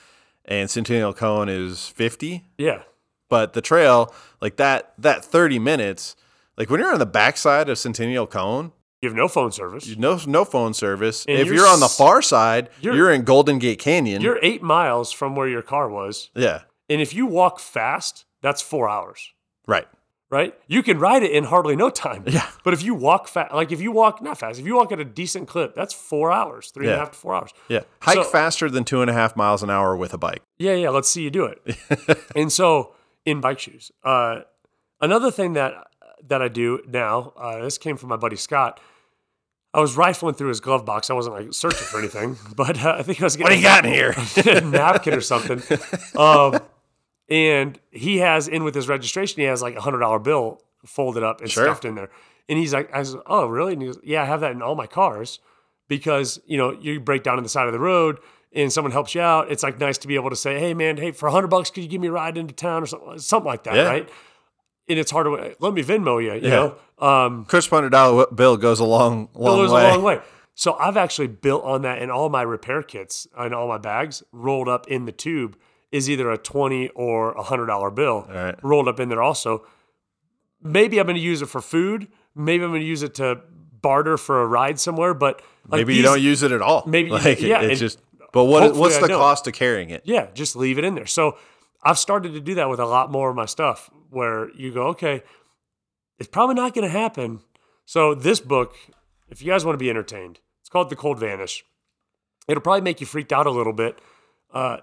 [0.45, 2.45] and Centennial Cone is 50.
[2.59, 2.83] Yeah.
[3.29, 6.17] But the trail, like that, that 30 minutes,
[6.59, 8.73] like when you're on the backside of Centennial Cone,
[9.03, 9.97] You have no phone service.
[9.97, 11.25] no no phone service.
[11.27, 14.21] And if you're you're, on the far side, you're- you're, in Golden Gate Canyon.
[14.21, 16.31] You're eight miles from where your car was.
[16.35, 19.33] yeah, And if you walk fast, that's four hours,
[19.67, 19.89] right.
[20.31, 20.55] right?
[20.67, 22.25] You can ride it in hardly no time.
[22.27, 22.47] Yeah.
[22.63, 25.01] But if you walk fast, like if you walk, not fast, if you walk at
[25.01, 27.53] a decent clip, that's four hours, three and a half to four hours.
[27.71, 30.43] Yeah, hike So- faster than two and a half miles an hour with a bike.
[30.59, 31.59] Yeah, yeah, let's see you do it.
[32.37, 32.95] and so
[33.25, 33.91] in bike shoes.
[34.05, 34.41] Uh,
[35.01, 35.73] another thing that
[36.29, 38.79] that I do now, uh, this came from my buddy Scott.
[39.73, 41.11] I was rifling through his glove box.
[41.11, 43.57] I wasn't like searching for anything, but uh, I think I was getting What do
[43.57, 44.15] you got in here?
[44.57, 45.63] a napkin or something.
[46.17, 46.61] Um,
[47.29, 51.23] and he has in with his registration, he has like a hundred dollar bill folded
[51.23, 51.65] up and Sure.
[51.65, 52.11] stuffed in there.
[52.49, 53.75] And he's like, I said, oh, really?
[53.75, 55.39] And he goes, yeah, I have that in all my cars
[55.87, 58.19] because, you know, you break down on the side of the road
[58.53, 59.53] and someone helps you out.
[59.53, 61.71] It's like nice to be able to say, hey, man, hey, for a hundred bucks,
[61.71, 63.83] could you give me a ride into town or something, something like that, Yeah.
[63.85, 64.09] right?
[64.91, 66.73] And it's hard to let me Venmo you, you Yeah.
[66.99, 67.07] know?
[67.07, 69.89] Um, Crisp hundred dollar bill goes a long, long goes way.
[69.89, 70.21] a long way.
[70.55, 74.23] So I've actually built on that, and all my repair kits and all my bags
[74.33, 75.57] rolled up in the tube
[75.93, 78.55] is either a twenty or a hundred dollar bill right.
[78.63, 79.23] rolled up in there.
[79.23, 79.65] Also,
[80.63, 82.09] maybe I'm going to use it for food.
[82.35, 83.41] Maybe I'm going to use it to
[83.81, 85.15] barter for a ride somewhere.
[85.15, 86.83] But like Maybe you don't use it at all.
[86.87, 87.99] maybe like, yeah, It's just.
[88.33, 88.75] But what?
[88.77, 90.03] What's the cost of carrying it?
[90.05, 91.07] Yeah, just leave it in there.
[91.07, 91.39] So
[91.83, 94.89] I've started to do that with a lot more of my stuff where you go,
[94.89, 95.23] okay,
[96.19, 97.41] it's probably not going to happen.
[97.87, 98.75] So this book,
[99.29, 101.65] if you guys want to be entertained, it's called The Cold Vanish.
[102.49, 103.99] It'll probably make you freaked out a little bit.
[104.53, 104.79] Uh,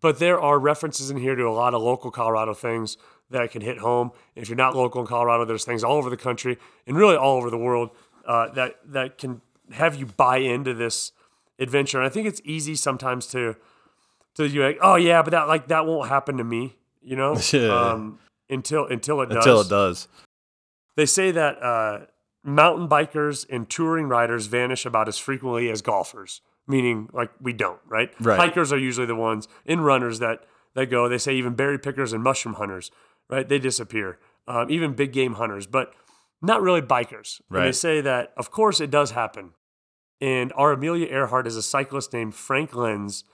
[0.00, 2.96] but there are references in here to a lot of local Colorado things
[3.30, 4.10] that can hit home.
[4.34, 7.38] If you're not local in Colorado, there's things all over the country and really all
[7.38, 7.90] over the world
[8.26, 9.40] uh, that that can
[9.72, 11.12] have you buy into this
[11.58, 11.98] adventure.
[11.98, 13.56] And I think it's easy sometimes to
[14.36, 17.36] to you like, oh yeah, but that like that won't happen to me, you know,
[17.52, 17.90] Yeah.
[17.92, 18.18] um,
[18.48, 19.36] until until it does.
[19.38, 20.08] Until it does.
[20.96, 22.06] They say that uh,
[22.42, 27.80] mountain bikers and touring riders vanish about as frequently as golfers, meaning like we don't,
[27.86, 28.10] right?
[28.20, 28.38] Right.
[28.38, 31.08] Hikers are usually the ones in runners that that go.
[31.08, 32.90] They say even berry pickers and mushroom hunters,
[33.28, 33.46] right?
[33.48, 34.18] They disappear.
[34.48, 35.92] Um, even big game hunters, but
[36.40, 37.40] not really bikers.
[37.50, 39.50] And they say that of course it does happen.
[40.20, 43.24] And our Amelia Earhart is a cyclist named Frank Lenz,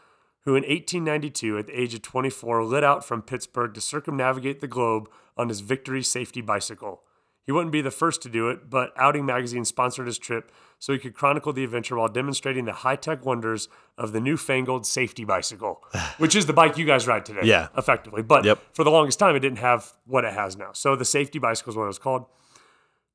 [0.45, 4.67] who in 1892, at the age of 24, lit out from Pittsburgh to circumnavigate the
[4.69, 7.03] globe on his Victory safety bicycle.
[7.45, 10.93] He wouldn't be the first to do it, but Outing Magazine sponsored his trip so
[10.93, 13.69] he could chronicle the adventure while demonstrating the high tech wonders
[13.99, 15.83] of the newfangled safety bicycle,
[16.19, 17.41] which is the bike you guys ride today.
[17.43, 17.69] Yeah.
[17.77, 18.23] Effectively.
[18.23, 18.61] But Yep.
[18.75, 20.71] for the longest time, it didn't have what it has now.
[20.73, 22.27] So the safety bicycle is what it was called.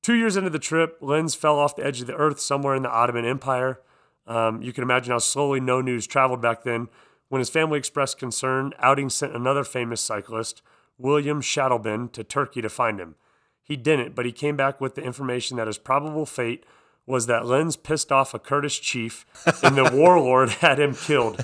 [0.04, 2.84] Two years into the trip, Lenz fell off the edge of the earth somewhere in
[2.84, 3.80] the Ottoman Empire.
[4.26, 6.88] Um, you can imagine how slowly no news traveled back then.
[7.30, 10.62] When his family expressed concern, Outing sent another famous cyclist,
[10.98, 13.16] William Sachtleben, to Turkey to find him.
[13.64, 16.64] He didn't, but he came back with the information that his probable fate
[17.06, 19.26] was that Lenz pissed off a Kurdish chief
[19.64, 21.44] and the warlord had him killed.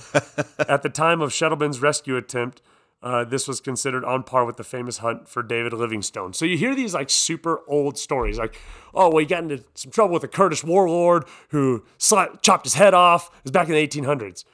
[0.67, 2.61] At the time of Sachtleben's rescue attempt,
[3.01, 6.31] uh, this was considered on par with the famous hunt for David Livingstone.
[6.34, 8.59] So you hear these like super old stories, like,
[8.93, 12.93] oh, well, he got into some trouble with a Kurdish warlord who chopped his head
[12.93, 13.27] off.
[13.27, 14.45] It was back in the 1800s.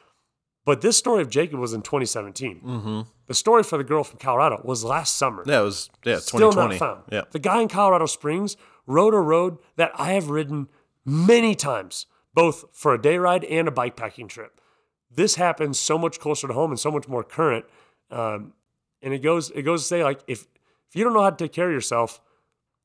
[0.70, 2.61] But this story of Jacob was in 2017.
[2.61, 3.01] Mm-hmm.
[3.26, 5.43] The story for the girl from Colorado was last summer.
[5.47, 7.05] Yeah, it was yeah, Still not found.
[7.11, 7.24] Yeah.
[7.32, 8.55] The guy in Colorado Springs
[8.86, 10.67] rode a road that I have ridden
[11.03, 12.05] many times,
[12.36, 14.61] both for a day ride and a bikepacking trip.
[15.09, 17.65] This happens so much closer to home and so much more current.
[18.11, 18.53] Um,
[19.01, 20.45] and it goes it goes to say like if
[20.88, 22.22] if you don't know how to take care of yourself,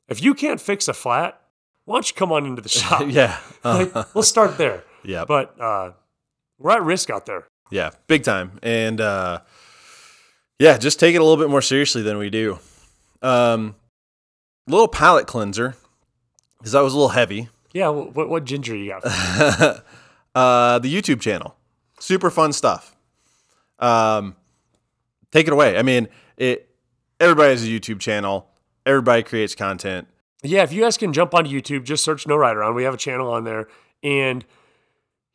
[0.09, 1.39] if you can't fix a flat,
[1.85, 3.03] why don't you come on into the shop?
[3.09, 3.39] Yeah.
[3.63, 4.85] Like, let's start there.
[5.05, 5.27] yeah.
[5.27, 5.91] But uh,
[6.59, 7.47] we're at risk out there.
[7.71, 8.59] Yeah, big time.
[8.63, 9.41] And uh,
[10.59, 12.59] yeah, just take it a little bit more seriously than we do.
[13.23, 13.75] Um,
[14.67, 15.75] little palate cleanser
[16.59, 17.49] because that was a little heavy.
[17.73, 17.89] Yeah.
[17.89, 19.05] What what ginger you got?
[20.35, 21.57] uh, the YouTube channel,
[21.99, 22.95] super fun stuff.
[23.79, 24.37] Um,
[25.33, 25.77] take it away.
[25.79, 26.69] I mean, it.
[27.21, 28.49] Everybody has a YouTube channel.
[28.85, 30.09] Everybody creates content.
[30.45, 32.75] Yeah, if you guys can jump onto YouTube, just search No Ride Around.
[32.75, 33.67] We have a channel on there.
[34.03, 34.45] And,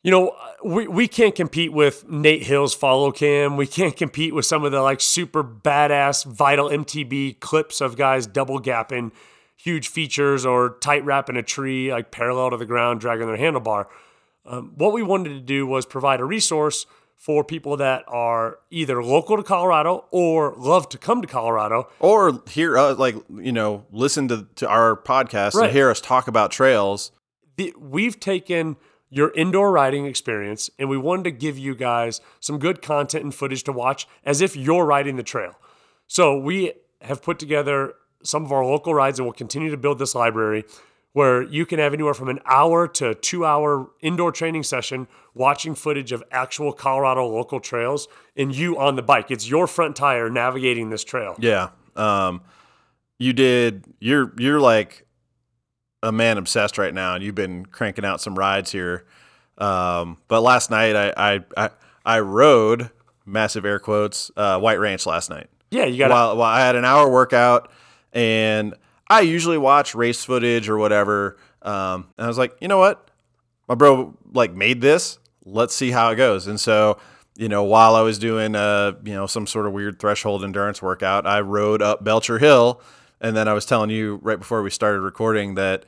[0.02, 0.34] you know,
[0.64, 3.56] we, we can't compete with Nate Hill's follow cam.
[3.56, 8.26] We can't compete with some of the like super badass vital MTB clips of guys
[8.26, 9.12] double gapping
[9.56, 13.86] huge features or tight wrapping a tree like parallel to the ground, dragging their handlebar.
[14.46, 16.86] Um, what we wanted to do was provide a resource
[17.18, 22.40] for people that are either local to Colorado or love to come to Colorado Or
[22.48, 25.64] hear us, like you know, listen to to our podcast Right.
[25.64, 27.12] and hear us talk about trails.
[27.58, 28.76] the, we've taken
[29.10, 33.34] your indoor riding experience and we wanted to give you guys some good content and
[33.34, 35.58] footage to watch as if you're riding the trail.
[36.06, 39.98] So we have put together some of our local rides and we'll continue to build
[39.98, 40.64] this library
[41.12, 45.74] where you can have anywhere from an hour to two hour indoor training session watching
[45.74, 48.06] footage of actual Colorado local trails
[48.36, 49.30] and you on the bike.
[49.30, 51.34] It's your front tire navigating this trail.
[51.38, 51.70] Yeah.
[51.96, 52.42] Um,
[53.18, 53.84] you did.
[53.98, 55.06] You're you're like
[56.02, 59.04] a man obsessed right now, and you've been cranking out some rides here.
[59.58, 61.70] Um, but last night I I I,
[62.04, 62.90] I rode
[63.26, 65.48] massive air quotes uh, White Ranch last night.
[65.70, 67.70] Yeah, you got While, while I had an hour workout,
[68.12, 68.74] and
[69.08, 71.36] I usually watch race footage or whatever.
[71.62, 73.10] Um, and I was like, you know what,
[73.68, 75.18] my bro like made this.
[75.44, 76.46] Let's see how it goes.
[76.46, 76.98] And so,
[77.36, 80.82] you know, while I was doing uh, you know, some sort of weird threshold endurance
[80.82, 82.80] workout, I rode up Belcher Hill,
[83.20, 85.84] and then I was telling you right before we started recording that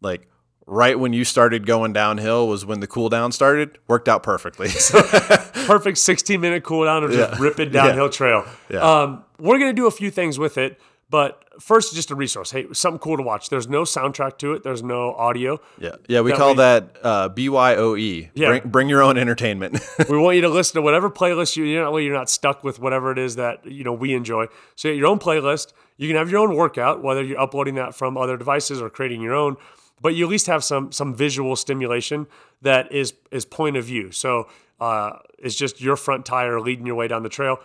[0.00, 0.28] like
[0.66, 3.78] right when you started going downhill was when the cool down started.
[3.88, 4.68] Worked out perfectly.
[5.66, 7.38] perfect 16 minute cool down of just Yeah.
[7.38, 8.44] ripping downhill trail.
[8.70, 8.78] Yeah.
[8.80, 10.80] Um, we're going to do a few things with it,
[11.12, 12.50] but first, just a resource.
[12.50, 13.50] Hey, something cool to watch.
[13.50, 15.60] There's no soundtrack to it, there's no audio.
[15.78, 18.30] yeah, yeah, we That call way- that uh, BYOE.
[18.34, 18.48] Yeah.
[18.48, 19.78] Bring, bring your own entertainment.
[20.08, 22.80] we want you to listen to whatever playlist you, you know, you're not stuck with
[22.80, 24.46] whatever it is that, you know, we enjoy.
[24.74, 25.74] So you your own playlist.
[25.98, 29.20] You can have your own workout, whether you're uploading that from other devices or creating
[29.20, 29.56] your own,
[30.00, 32.26] but you at least have some, some visual stimulation
[32.62, 34.10] that is, is point of view.
[34.10, 34.48] So
[34.80, 37.58] uh, it's just your front tire leading your way down the trail.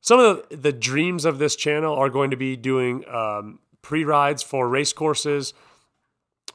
[0.00, 4.04] Some of the, the dreams of this channel are going to be doing um, pre
[4.04, 5.54] rides for race courses,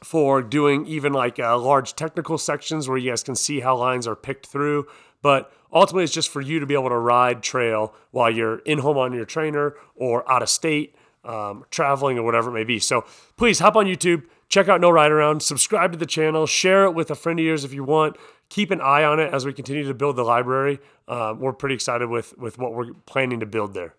[0.02, 4.06] for doing even like uh, large technical sections where you guys can see how lines
[4.06, 4.86] are picked through.
[5.22, 8.78] But ultimately, it's just for you to be able to ride trail while you're in
[8.78, 10.94] home on your trainer or out of state,
[11.24, 12.78] um, traveling or whatever it may be.
[12.78, 13.04] So
[13.36, 16.92] please hop on YouTube, check out No Ride Around, subscribe to the channel, share it
[16.92, 18.16] with a friend of yours if you want.
[18.48, 20.78] Keep an eye on it as we continue to build the library.
[21.08, 23.94] Um, we're pretty excited with with what we're planning to build there.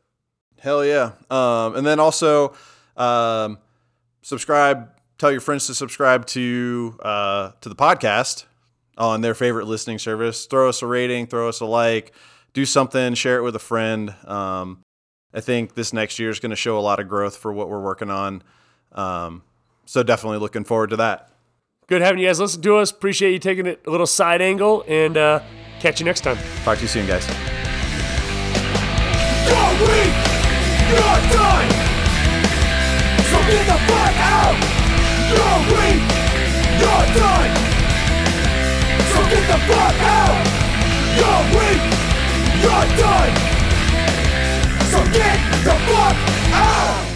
[0.59, 1.11] Hell yeah.
[1.29, 2.53] Um, and then also
[2.95, 3.59] um,
[4.21, 4.89] subscribe.
[5.17, 8.45] Tell your friends to subscribe to uh, to the podcast
[8.97, 10.45] on their favorite listening service.
[10.45, 11.27] Throw us a rating.
[11.27, 12.13] Throw us a like.
[12.53, 13.13] Do something.
[13.13, 14.15] Share it with a friend.
[14.25, 14.83] Um,
[15.33, 17.69] I think this next year is going to show a lot of growth for what
[17.69, 18.43] we're working on.
[18.93, 19.43] Um,
[19.85, 21.31] so definitely looking forward to that.
[21.87, 22.91] Good having you guys listen to us.
[22.91, 25.41] Appreciate you taking it a little side angle, and uh,
[25.79, 26.37] catch you next time.
[26.63, 27.25] Talk to you soon, guys.
[29.47, 30.13] You're weak!
[30.91, 31.69] You're done!
[33.23, 34.77] So get the fuck out!
[35.27, 36.01] You're weak,
[36.79, 37.51] you're done.
[39.11, 40.39] So get the fuck out.
[41.17, 41.83] You're weak,
[42.63, 43.33] you're done.
[44.91, 46.17] So get the fuck
[46.53, 47.06] out.